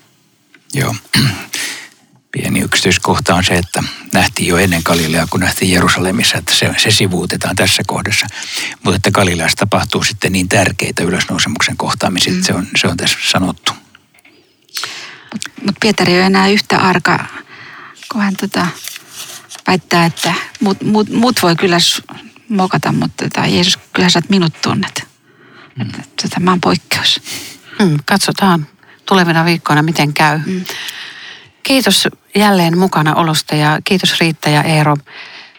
Joo 0.74 0.94
pieni 2.32 2.60
yksityiskohta 2.60 3.34
on 3.34 3.44
se, 3.44 3.54
että 3.54 3.82
nähtiin 4.12 4.48
jo 4.48 4.56
ennen 4.56 4.82
Galileaa, 4.84 5.26
kun 5.30 5.40
nähtiin 5.40 5.72
Jerusalemissa, 5.72 6.38
että 6.38 6.54
se, 6.54 6.74
se 6.78 6.90
sivuutetaan 6.90 7.56
tässä 7.56 7.82
kohdassa. 7.86 8.26
Mutta 8.84 8.96
että 8.96 9.10
Galileassa 9.10 9.56
tapahtuu 9.56 10.02
sitten 10.02 10.32
niin 10.32 10.48
tärkeitä 10.48 11.02
ylösnousemuksen 11.02 11.76
kohtaamisia, 11.76 12.32
mm. 12.32 12.42
se, 12.42 12.54
on, 12.54 12.66
se 12.76 12.88
on 12.88 12.96
tässä 12.96 13.18
sanottu. 13.30 13.72
Mutta 15.32 15.50
mut 15.66 15.76
Pietari 15.80 16.12
ei 16.12 16.18
ole 16.18 16.26
enää 16.26 16.48
yhtä 16.48 16.78
arka, 16.78 17.24
kun 18.12 18.20
hän 18.20 18.36
tota, 18.36 18.66
väittää, 19.66 20.06
että 20.06 20.34
mut, 20.60 20.82
mut, 20.82 21.08
mut 21.08 21.42
voi 21.42 21.56
kyllä 21.56 21.78
mokata, 22.48 22.92
mutta 22.92 23.24
tota, 23.24 23.46
Jeesus, 23.46 23.78
kyllä 23.92 24.10
sä 24.10 24.22
minut 24.28 24.52
tunnet. 24.62 25.09
Että, 25.80 26.02
tota, 26.22 26.40
mä 26.40 26.50
oon 26.50 26.60
poikkeus. 26.60 27.22
Mm, 27.78 27.98
katsotaan 28.04 28.66
tulevina 29.06 29.44
viikkoina, 29.44 29.82
miten 29.82 30.12
käy. 30.12 30.38
Mm. 30.46 30.64
Kiitos 31.62 32.08
jälleen 32.34 32.78
mukana 32.78 33.14
olosta 33.14 33.54
ja 33.54 33.78
kiitos 33.84 34.20
Riitta 34.20 34.48
ja 34.48 34.62
Eero. 34.62 34.96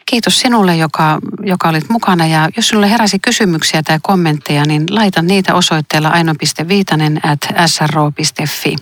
Kiitos 0.06 0.40
sinulle, 0.40 0.78
joka, 0.78 1.20
joka 1.44 1.70
olit 1.70 1.90
mukana 1.90 2.28
ja 2.28 2.50
jos 2.56 2.68
sinulle 2.68 2.90
heräsi 2.90 3.20
kysymyksiä 3.20 3.84
tai 3.84 4.00
kommentteja, 4.02 4.66
niin 4.66 4.84
laita 4.90 5.22
niitä 5.22 5.56
osoitteella 5.56 6.10
aino.viitanen 6.10 7.20
at 7.24 7.40
sro.fi. 7.66 8.76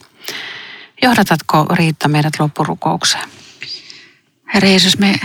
Johdatatko 1.01 1.65
Riitta 1.73 2.07
meidät 2.07 2.39
loppurukoukseen? 2.39 3.29
Herra 4.53 4.69
Jeesus, 4.69 4.97
me 4.97 5.19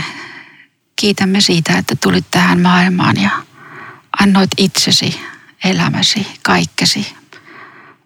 kiitämme 0.97 1.41
siitä, 1.41 1.79
että 1.79 1.97
tulit 2.03 2.25
tähän 2.31 2.61
maailmaan 2.61 3.23
ja 3.23 3.31
annoit 4.21 4.51
itsesi, 4.59 5.21
elämäsi, 5.65 6.27
kaikkesi, 6.43 7.15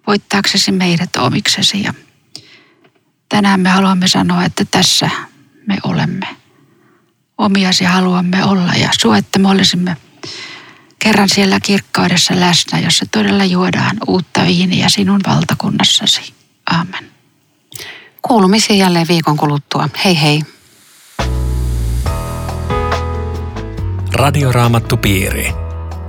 voittaaksesi 0.07 0.73
meidät 0.73 1.17
omiksesi 1.17 1.83
ja 1.83 1.95
tänään 3.29 3.61
me 3.61 3.69
haluamme 3.69 4.09
sanoa, 4.09 4.45
että 4.45 4.65
tässä 4.65 5.11
me 5.67 5.79
olemme. 5.83 6.27
Omiasi 7.39 7.85
haluamme 7.85 8.45
olla 8.45 8.73
ja 8.75 8.89
sua, 9.01 9.17
että 9.17 9.39
me 9.39 9.49
olisimme 9.49 9.97
kerran 10.99 11.29
siellä 11.29 11.61
kirkkaudessa 11.61 12.41
läsnä, 12.41 12.79
jossa 12.79 13.07
todella 13.11 13.45
juodaan 13.45 13.97
uutta 14.07 14.45
viiniä 14.47 14.89
sinun 14.89 15.21
valtakunnassasi. 15.27 16.35
Amen. 16.71 17.11
Kuulumisiin 18.23 18.79
jälleen 18.79 19.09
viikon 19.09 19.37
kuluttua. 19.37 19.89
Hei 20.05 20.21
hei. 20.21 20.43
Radioraamattupiiri. 24.13 25.68